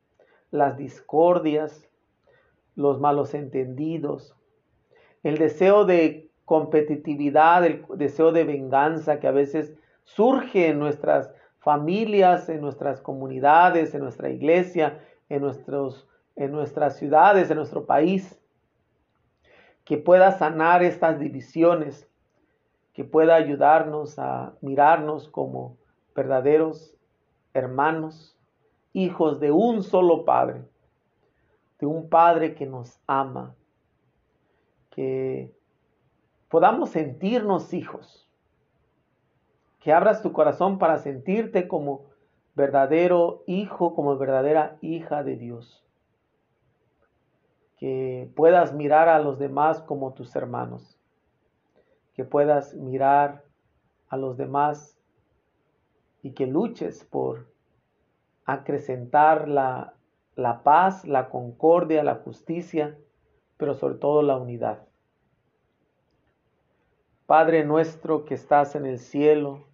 las 0.51 0.77
discordias, 0.77 1.89
los 2.77 3.01
malos 3.01 3.35
entendidos, 3.35 4.35
el 5.23 5.39
deseo 5.39 5.85
de 5.85 6.29
competitividad, 6.45 7.65
el 7.65 7.85
deseo 7.97 8.33
de 8.33 8.45
venganza 8.45 9.21
que 9.21 9.29
a 9.29 9.33
veces 9.33 9.75
surge 10.05 10.69
en 10.69 10.79
nuestras 10.79 11.33
familias, 11.59 12.49
en 12.49 12.61
nuestras 12.61 13.01
comunidades, 13.01 13.95
en 13.95 14.03
nuestra 14.03 14.31
iglesia, 14.31 15.01
en, 15.29 15.43
nuestros, 15.43 16.07
en 16.37 16.53
nuestras 16.53 16.97
ciudades, 16.97 17.51
en 17.51 17.57
nuestro 17.57 17.87
país. 17.87 18.39
Que 19.85 19.97
pueda 19.99 20.33
sanar 20.33 20.83
estas 20.83 21.19
divisiones, 21.19 22.09
que 22.93 23.05
pueda 23.05 23.35
ayudarnos 23.35 24.19
a 24.19 24.55
mirarnos 24.61 25.29
como 25.29 25.77
verdaderos 26.15 26.97
hermanos, 27.55 28.37
hijos 28.93 29.41
de 29.41 29.51
un 29.51 29.83
solo 29.83 30.25
Padre, 30.25 30.65
de 31.79 31.87
un 31.87 32.09
Padre 32.09 32.55
que 32.55 32.67
nos 32.67 33.01
ama, 33.07 33.55
que 34.91 35.53
podamos 36.49 36.91
sentirnos 36.91 37.73
hijos, 37.73 38.29
que 39.85 39.93
abras 39.93 40.23
tu 40.23 40.33
corazón 40.33 40.79
para 40.79 40.97
sentirte 40.97 41.69
como 41.69 42.07
verdadero 42.55 43.43
hijo, 43.47 43.95
como 43.95 44.17
verdadera 44.17 44.79
hija 44.81 45.23
de 45.23 45.37
Dios, 45.37 45.85
que 47.77 48.33
puedas 48.35 48.73
mirar 48.73 49.11
a 49.11 49.19
los 49.19 49.39
demás 49.39 49.83
como 49.83 50.15
tus 50.15 50.35
hermanos, 50.37 50.99
que 52.15 52.25
puedas 52.25 52.73
mirar 52.73 53.45
a 54.09 54.17
los 54.17 54.39
demás 54.39 54.99
y 56.23 56.31
que 56.31 56.47
luches 56.47 57.05
por 57.05 57.47
acrecentar 58.47 59.49
la, 59.49 59.93
la 60.35 60.63
paz, 60.63 61.05
la 61.05 61.29
concordia, 61.29 62.03
la 62.03 62.15
justicia, 62.15 62.97
pero 63.59 63.75
sobre 63.75 63.97
todo 63.97 64.23
la 64.23 64.39
unidad. 64.39 64.89
Padre 67.27 67.65
nuestro 67.65 68.25
que 68.25 68.33
estás 68.33 68.77
en 68.77 68.87
el 68.87 68.99
cielo, 68.99 69.74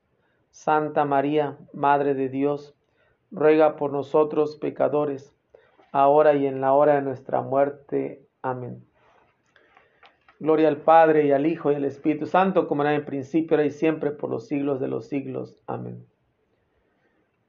Santa 0.51 1.05
María, 1.05 1.57
Madre 1.73 2.13
de 2.13 2.29
Dios, 2.29 2.75
ruega 3.31 3.77
por 3.77 3.91
nosotros 3.91 4.57
pecadores, 4.57 5.35
ahora 5.91 6.35
y 6.35 6.45
en 6.45 6.61
la 6.61 6.73
hora 6.73 6.95
de 6.95 7.01
nuestra 7.01 7.41
muerte. 7.41 8.27
Amén. 8.41 8.85
Gloria 10.39 10.67
al 10.67 10.77
Padre 10.77 11.25
y 11.25 11.31
al 11.31 11.45
Hijo 11.45 11.71
y 11.71 11.75
al 11.75 11.85
Espíritu 11.85 12.25
Santo, 12.25 12.67
como 12.67 12.81
era 12.81 12.93
en 12.93 12.99
el 12.99 13.05
principio, 13.05 13.55
ahora 13.55 13.65
y 13.65 13.71
siempre, 13.71 14.11
por 14.11 14.29
los 14.29 14.47
siglos 14.47 14.79
de 14.79 14.87
los 14.87 15.07
siglos. 15.07 15.57
Amén. 15.67 16.05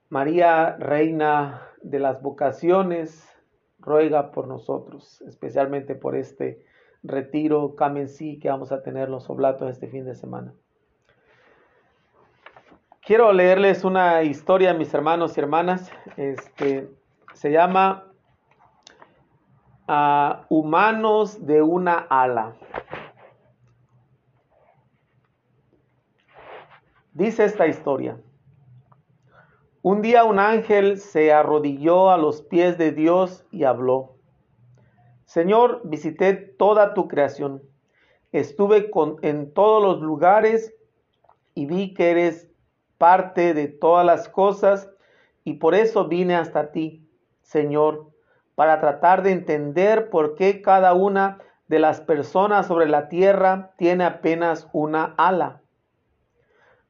María, 0.08 0.76
Reina 0.76 1.62
de 1.82 1.98
las 1.98 2.22
vocaciones, 2.22 3.28
ruega 3.78 4.30
por 4.30 4.46
nosotros, 4.46 5.22
especialmente 5.22 5.94
por 5.94 6.16
este 6.16 6.64
retiro 7.02 7.74
sí 8.08 8.38
que 8.38 8.48
vamos 8.48 8.72
a 8.72 8.82
tener 8.82 9.08
los 9.08 9.28
oblatos 9.28 9.70
este 9.70 9.88
fin 9.88 10.04
de 10.04 10.14
semana. 10.14 10.54
Quiero 13.04 13.32
leerles 13.32 13.82
una 13.82 14.22
historia, 14.22 14.74
mis 14.74 14.94
hermanos 14.94 15.36
y 15.36 15.40
hermanas. 15.40 15.90
Este, 16.16 16.88
se 17.34 17.50
llama 17.50 18.06
Humanos 20.48 21.44
de 21.44 21.62
una 21.62 21.94
ala. 21.96 22.54
Dice 27.12 27.44
esta 27.44 27.66
historia. 27.66 28.20
Un 29.82 30.00
día 30.00 30.22
un 30.22 30.38
ángel 30.38 30.98
se 30.98 31.32
arrodilló 31.32 32.12
a 32.12 32.16
los 32.18 32.42
pies 32.42 32.78
de 32.78 32.92
Dios 32.92 33.44
y 33.50 33.64
habló. 33.64 34.14
Señor, 35.24 35.80
visité 35.82 36.34
toda 36.34 36.94
tu 36.94 37.08
creación. 37.08 37.64
Estuve 38.30 38.92
en 39.22 39.52
todos 39.52 39.82
los 39.82 40.00
lugares 40.00 40.72
y 41.56 41.66
vi 41.66 41.94
que 41.94 42.12
eres 42.12 42.51
parte 43.02 43.52
de 43.52 43.66
todas 43.66 44.06
las 44.06 44.28
cosas 44.28 44.88
y 45.42 45.54
por 45.54 45.74
eso 45.74 46.06
vine 46.06 46.36
hasta 46.36 46.70
ti, 46.70 47.04
Señor, 47.40 48.12
para 48.54 48.78
tratar 48.78 49.24
de 49.24 49.32
entender 49.32 50.08
por 50.08 50.36
qué 50.36 50.62
cada 50.62 50.94
una 50.94 51.40
de 51.66 51.80
las 51.80 52.00
personas 52.00 52.68
sobre 52.68 52.88
la 52.88 53.08
tierra 53.08 53.72
tiene 53.76 54.04
apenas 54.04 54.68
una 54.72 55.16
ala. 55.18 55.62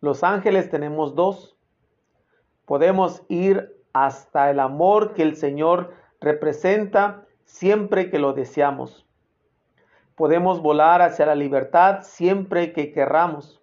Los 0.03 0.23
ángeles 0.23 0.69
tenemos 0.69 1.15
dos. 1.15 1.57
Podemos 2.67 3.23
ir 3.29 3.75
hasta 3.95 4.51
el 4.51 4.61
amor 4.61 5.15
que 5.15 5.23
el 5.23 5.35
Señor 5.35 5.95
representa 6.21 7.25
siempre 7.47 8.11
que 8.11 8.19
lo 8.19 8.35
deseamos. 8.35 9.07
Podemos 10.15 10.61
volar 10.61 11.01
hacia 11.01 11.25
la 11.25 11.35
libertad 11.35 12.01
siempre 12.03 12.75
que 12.75 12.93
querramos. 12.93 13.62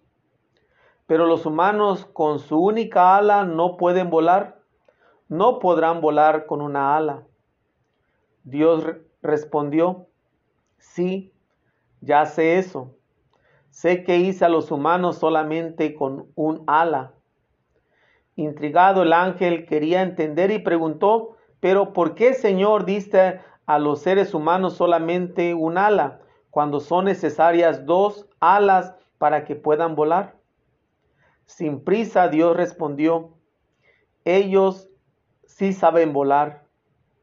Pero 1.10 1.26
los 1.26 1.44
humanos 1.44 2.06
con 2.12 2.38
su 2.38 2.56
única 2.56 3.16
ala 3.16 3.44
no 3.44 3.76
pueden 3.76 4.10
volar, 4.10 4.60
no 5.26 5.58
podrán 5.58 6.00
volar 6.00 6.46
con 6.46 6.62
una 6.62 6.96
ala. 6.96 7.24
Dios 8.44 8.86
respondió, 9.20 10.06
sí, 10.78 11.32
ya 12.00 12.26
sé 12.26 12.58
eso. 12.58 12.94
Sé 13.70 14.04
que 14.04 14.18
hice 14.18 14.44
a 14.44 14.48
los 14.48 14.70
humanos 14.70 15.18
solamente 15.18 15.96
con 15.96 16.28
un 16.36 16.62
ala. 16.68 17.12
Intrigado 18.36 19.02
el 19.02 19.12
ángel 19.12 19.66
quería 19.66 20.02
entender 20.02 20.52
y 20.52 20.60
preguntó, 20.60 21.34
pero 21.58 21.92
¿por 21.92 22.14
qué 22.14 22.34
Señor 22.34 22.84
diste 22.84 23.40
a 23.66 23.80
los 23.80 24.00
seres 24.00 24.32
humanos 24.32 24.74
solamente 24.74 25.54
un 25.54 25.76
ala, 25.76 26.20
cuando 26.50 26.78
son 26.78 27.06
necesarias 27.06 27.84
dos 27.84 28.28
alas 28.38 28.94
para 29.18 29.44
que 29.44 29.56
puedan 29.56 29.96
volar? 29.96 30.39
Sin 31.56 31.82
prisa 31.84 32.28
Dios 32.28 32.56
respondió, 32.56 33.34
ellos 34.24 34.88
sí 35.46 35.72
saben 35.72 36.12
volar, 36.12 36.64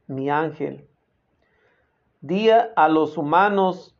mi 0.07 0.29
ángel. 0.29 0.87
Di 2.21 2.49
a 2.49 2.87
los 2.89 3.17
humanos, 3.17 3.95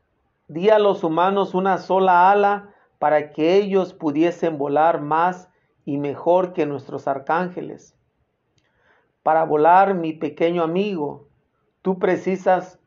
di 0.47 0.69
a 0.69 0.79
los 0.79 1.03
humanos 1.03 1.53
una 1.53 1.77
sola 1.77 2.31
ala 2.31 2.73
para 2.99 3.31
que 3.31 3.55
ellos 3.55 3.93
pudiesen 3.93 4.57
volar 4.57 5.01
más 5.01 5.49
y 5.85 5.97
mejor 5.97 6.53
que 6.53 6.65
nuestros 6.65 7.07
arcángeles. 7.07 7.95
Para 9.23 9.43
volar, 9.45 9.93
mi 9.93 10.13
pequeño 10.13 10.63
amigo, 10.63 11.27
Tú 11.87 11.99
precisas 11.99 12.79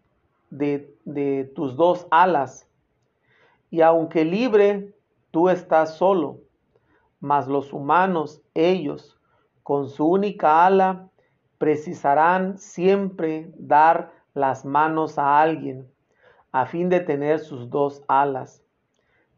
de, 0.51 1.51
tus 1.55 1.75
dos 1.75 2.07
alas. 2.11 2.69
Y 3.71 3.81
aunque 3.81 4.27
libre, 4.27 4.95
tú 5.31 5.49
estás 5.49 5.97
solo. 5.97 6.41
Mas 7.21 7.47
los 7.47 7.73
humanos, 7.73 8.43
ellos, 8.55 9.21
con 9.63 9.89
su 9.89 10.07
única 10.07 10.67
ala, 10.67 11.11
precisarán 11.59 12.59
siempre 12.59 13.53
dar 13.57 14.13
las 14.35 14.65
manos 14.65 15.19
a 15.19 15.41
alguien, 15.41 15.87
a 16.53 16.67
fin 16.67 16.89
de 16.89 17.01
tener 17.01 17.39
sus 17.39 17.69
dos 17.71 18.03
alas. 18.09 18.65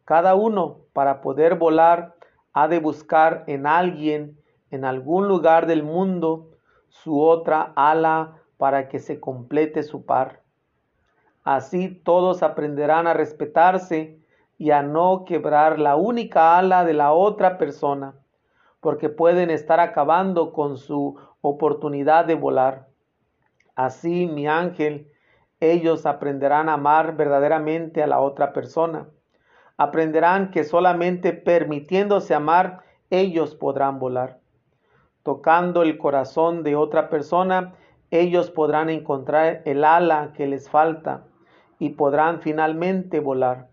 Cada 0.05 0.35
uno, 0.35 0.83
para 0.93 1.21
poder 1.21 1.57
volar, 1.57 2.15
ha 2.53 2.69
de 2.69 2.79
buscar 2.79 3.45
en 3.47 3.67
alguien, 3.67 4.39
en 4.71 4.85
algún 4.85 5.27
lugar 5.29 5.67
del 5.67 5.83
mundo, 5.83 6.51
su 6.89 7.21
otra 7.21 7.73
ala 7.75 8.43
para 8.57 8.89
que 8.89 9.01
se 9.01 9.19
complete 9.19 9.83
su 9.83 10.05
par. 10.05 10.43
Así 11.43 11.89
todos 11.89 12.43
aprenderán 12.43 13.07
a 13.09 13.15
respetarse 13.15 14.22
y 14.63 14.71
a 14.71 14.81
no 14.81 15.25
quebrar 15.25 15.81
la 15.81 15.97
única 15.97 16.57
ala 16.57 16.85
de 16.85 16.93
la 16.93 17.13
otra 17.13 17.59
persona, 17.59 18.15
porque 18.79 19.09
pueden 19.09 19.51
estar 19.51 19.81
acabando 19.81 20.53
con 20.53 20.77
su 20.79 21.19
oportunidad 21.41 22.27
de 22.27 22.37
volar. 22.37 22.87
Así, 23.75 24.29
mi 24.29 24.47
ángel, 24.47 25.11
ellos 25.59 26.07
aprenderán 26.07 26.69
a 26.69 26.75
amar 26.75 27.17
verdaderamente 27.17 28.05
a 28.05 28.07
la 28.07 28.21
otra 28.21 28.53
persona. 28.53 29.09
Aprenderán 29.79 30.53
que 30.53 30.63
solamente 30.63 31.33
permitiéndose 31.33 32.33
amar, 32.33 32.85
ellos 33.11 33.57
podrán 33.57 33.99
volar. 33.99 34.39
Tocando 35.25 35.83
el 35.83 35.99
corazón 35.99 36.63
de 36.63 36.77
otra 36.77 37.11
persona, 37.11 37.75
ellos 38.13 38.49
podrán 38.53 38.91
encontrar 38.91 39.63
el 39.65 39.83
ala 39.83 40.33
que 40.37 40.47
les 40.47 40.71
falta 40.71 41.25
y 41.81 41.89
podrán 41.89 42.43
finalmente 42.43 43.19
volar. 43.19 43.72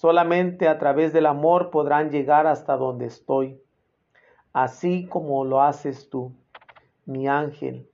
Solamente 0.00 0.68
a 0.68 0.78
través 0.78 1.12
del 1.12 1.26
amor 1.26 1.70
podrán 1.70 2.12
llegar 2.12 2.46
hasta 2.46 2.76
donde 2.76 3.06
estoy. 3.06 3.60
así 4.52 5.08
como 5.08 5.44
lo 5.44 5.60
haces 5.60 6.08
tú, 6.08 6.32
mi 7.04 7.26
ángel. 7.26 7.90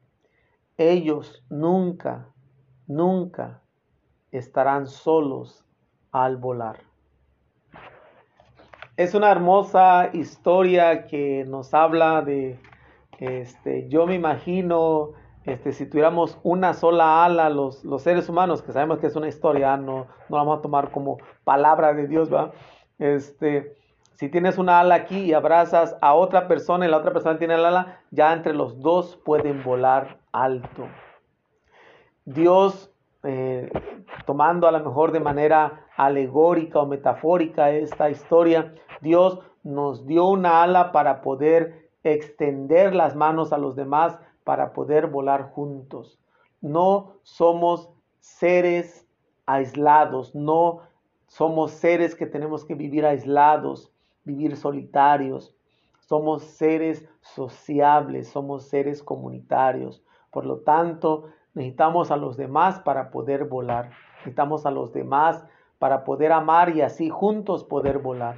Ellos 0.77 1.43
nunca, 1.49 2.29
nunca 2.87 3.63
estarán 4.33 4.87
solos 4.87 5.65
al 6.13 6.37
volar. 6.37 6.81
Es 8.99 9.15
una 9.15 9.31
hermosa 9.31 10.11
historia 10.13 11.07
que 11.07 11.47
nos 11.47 11.73
habla 11.73 12.21
de, 12.21 12.59
este, 13.19 13.89
yo 13.89 14.07
me 14.07 14.15
imagino, 14.15 15.13
este, 15.47 15.73
si 15.73 15.87
tuviéramos 15.87 16.39
una 16.43 16.75
sola 16.75 17.25
ala, 17.25 17.51
los, 17.51 17.85
los 17.85 18.03
seres 18.03 18.29
humanos, 18.29 18.63
que 18.63 18.73
sabemos 18.73 18.99
que 18.99 19.09
es 19.09 19.17
una 19.17 19.29
historia, 19.29 19.77
no, 19.77 20.07
no 20.29 20.37
la 20.37 20.39
vamos 20.39 20.59
a 20.59 20.63
tomar 20.63 20.91
como 20.91 21.19
palabra 21.45 21.93
de 21.93 22.07
Dios, 22.07 22.33
¿va? 22.33 22.53
Este, 22.99 23.77
si 24.15 24.29
tienes 24.29 24.59
una 24.59 24.81
ala 24.81 24.95
aquí 24.95 25.19
y 25.19 25.33
abrazas 25.35 25.97
a 26.01 26.15
otra 26.15 26.49
persona 26.49 26.87
y 26.87 26.91
la 26.91 26.99
otra 26.99 27.13
persona 27.13 27.39
tiene 27.39 27.55
el 27.55 27.65
ala, 27.65 28.01
ya 28.11 28.33
entre 28.33 28.55
los 28.55 28.81
dos 28.81 29.17
pueden 29.17 29.63
volar 29.63 30.19
alto. 30.33 30.87
Dios, 32.25 32.91
eh, 33.25 33.71
tomando 34.25 34.67
a 34.67 34.73
lo 34.73 34.81
mejor 34.81 35.13
de 35.13 35.21
manera 35.21 35.87
alegórica 35.97 36.79
o 36.79 36.87
metafórica 36.87 37.71
esta 37.71 38.09
historia, 38.09 38.73
Dios 39.01 39.41
nos 39.63 40.07
dio 40.07 40.27
una 40.27 40.63
ala 40.63 40.93
para 40.93 41.21
poder 41.21 41.91
extender 42.03 42.95
las 42.95 43.17
manos 43.17 43.53
a 43.53 43.59
los 43.59 43.77
demás, 43.77 44.21
para 44.45 44.73
poder 44.73 45.09
volar 45.09 45.51
juntos. 45.51 46.21
No 46.61 47.17
somos 47.23 47.91
seres 48.21 49.07
aislados, 49.47 50.35
no 50.35 50.83
somos 51.27 51.73
seres 51.73 52.15
que 52.15 52.27
tenemos 52.27 52.65
que 52.65 52.75
vivir 52.75 53.05
aislados 53.05 53.95
vivir 54.25 54.57
solitarios. 54.57 55.55
Somos 56.01 56.43
seres 56.43 57.07
sociables, 57.21 58.29
somos 58.29 58.65
seres 58.65 59.03
comunitarios. 59.03 60.03
Por 60.31 60.45
lo 60.45 60.59
tanto, 60.59 61.31
necesitamos 61.55 62.11
a 62.11 62.17
los 62.17 62.37
demás 62.37 62.81
para 62.81 63.11
poder 63.11 63.45
volar. 63.45 63.91
Necesitamos 64.19 64.67
a 64.67 64.71
los 64.71 64.93
demás 64.93 65.45
para 65.79 66.05
poder 66.05 66.33
amar 66.33 66.75
y 66.77 66.83
así 66.83 67.09
juntos 67.09 67.65
poder 67.65 67.99
volar. 67.99 68.37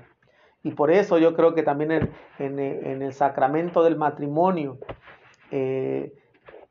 Y 0.62 0.72
por 0.72 0.90
eso 0.90 1.18
yo 1.18 1.34
creo 1.34 1.54
que 1.54 1.62
también 1.62 2.12
en, 2.38 2.58
el 2.58 3.12
sacramento 3.12 3.84
del 3.84 3.96
matrimonio, 3.96 4.78
eh, 5.50 6.14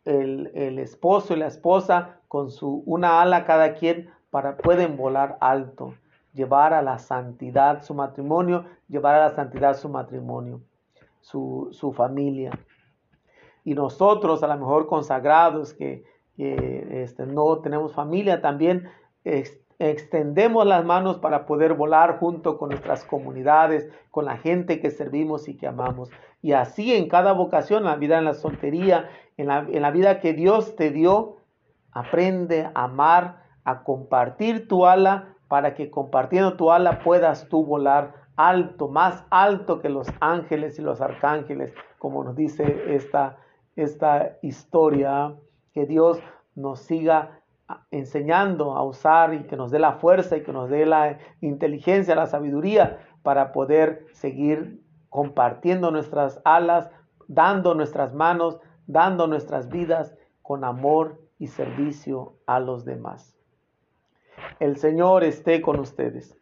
el, 0.06 0.52
el, 0.54 0.80
esposo 0.80 1.34
y 1.34 1.38
la 1.38 1.48
esposa 1.48 2.20
con 2.28 2.52
su 2.52 2.84
una 2.86 3.22
ala 3.22 3.46
cada 3.46 3.74
quien 3.74 4.10
para 4.30 4.58
pueden 4.58 4.98
volar 4.98 5.38
alto 5.42 5.94
llevar 6.36 6.74
a 6.74 6.82
la 6.82 7.00
santidad 7.00 7.82
su 7.82 7.94
matrimonio, 7.94 8.66
llevar 8.88 9.16
a 9.16 9.30
la 9.30 9.36
santidad 9.36 9.76
su 9.76 9.90
matrimonio, 9.90 10.62
su, 11.22 11.94
familia. 11.96 12.52
Y 13.64 13.74
nosotros, 13.74 14.44
a 14.44 14.48
lo 14.48 14.58
mejor 14.58 14.86
consagrados, 14.86 15.74
que 15.74 16.04
este, 16.38 17.26
no 17.26 17.60
tenemos 17.60 17.94
familia, 17.94 18.42
también 18.42 18.90
extendemos 19.80 20.66
las 20.66 20.86
manos 20.86 21.18
para 21.18 21.46
poder 21.46 21.74
volar 21.74 22.20
junto 22.20 22.58
con 22.58 22.70
nuestras 22.70 23.04
comunidades, 23.04 23.90
con 24.12 24.26
la 24.26 24.38
gente 24.38 24.80
que 24.80 24.92
servimos 24.92 25.48
y 25.48 25.58
que 25.58 25.68
amamos. 25.68 26.10
Y 26.42 26.54
así 26.54 26.94
en 26.94 27.10
cada 27.10 27.34
vocación, 27.34 27.80
en 27.80 27.90
la 27.90 27.96
vida 27.96 28.18
en 28.18 28.26
la 28.26 28.34
soltería, 28.34 29.10
en 29.38 29.48
la, 29.48 29.60
en 29.60 29.82
la 29.82 29.92
vida 29.92 30.20
que 30.20 30.34
Dios 30.34 30.76
te 30.76 30.92
dio, 30.92 31.38
aprende 31.92 32.70
a 32.74 32.84
amar, 32.84 33.44
a 33.64 33.84
compartir 33.84 34.68
tu 34.68 34.86
ala 34.86 35.36
para 35.48 35.74
que 35.76 35.90
compartiendo 35.90 36.56
tu 36.56 36.72
ala 36.72 37.00
puedas 37.04 37.48
tú 37.50 37.66
volar 37.66 38.14
alto, 38.36 38.88
más 38.88 39.26
alto 39.30 39.80
que 39.80 39.90
los 39.90 40.08
ángeles 40.20 40.78
y 40.80 40.82
los 40.82 41.02
arcángeles, 41.02 41.74
como 42.00 42.24
nos 42.24 42.36
dice 42.36 42.96
esta, 42.96 43.38
esta 43.76 44.38
historia, 44.42 45.36
que 45.74 45.86
Dios 45.86 46.20
nos 46.56 46.80
siga 46.80 47.40
enseñando 47.92 48.76
a 48.76 48.84
usar 48.84 49.34
y 49.34 49.44
que 49.44 49.56
nos 49.56 49.72
dé 49.72 49.80
la 49.80 49.94
fuerza 49.94 50.38
y 50.38 50.44
que 50.44 50.54
nos 50.54 50.70
dé 50.70 50.86
la 50.86 51.18
inteligencia, 51.42 52.16
la 52.16 52.28
sabiduría 52.28 53.00
para 53.24 53.52
poder 53.52 54.06
seguir 54.14 54.82
compartiendo 55.10 55.92
nuestras 55.92 56.42
alas, 56.46 56.92
dando 57.28 57.74
nuestras 57.74 58.14
manos, 58.14 58.60
dando 58.86 59.28
nuestras 59.28 59.70
vidas 59.70 60.16
con 60.42 60.64
amor 60.64 61.22
y 61.40 61.48
servicio 61.48 62.36
a 62.46 62.60
los 62.60 62.86
demás. 62.86 63.36
El 64.60 64.78
Señor 64.78 65.24
esté 65.24 65.62
con 65.62 65.80
ustedes. 65.80 66.38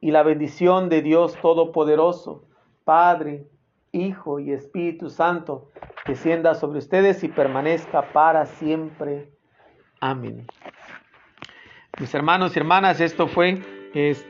Y 0.00 0.10
la 0.10 0.22
bendición 0.22 0.88
de 0.88 1.02
Dios 1.02 1.36
Todopoderoso, 1.40 2.44
Padre, 2.84 3.48
Hijo 3.92 4.38
y 4.38 4.52
Espíritu 4.52 5.10
Santo, 5.10 5.70
descienda 6.06 6.54
sobre 6.54 6.78
ustedes 6.78 7.22
y 7.24 7.28
permanezca 7.28 8.12
para 8.12 8.46
siempre. 8.46 9.31
Amén. 10.02 10.44
Mis 12.00 12.12
hermanos 12.12 12.56
y 12.56 12.58
hermanas, 12.58 13.00
esto 13.00 13.28
fue 13.28 13.62
este 13.94 14.26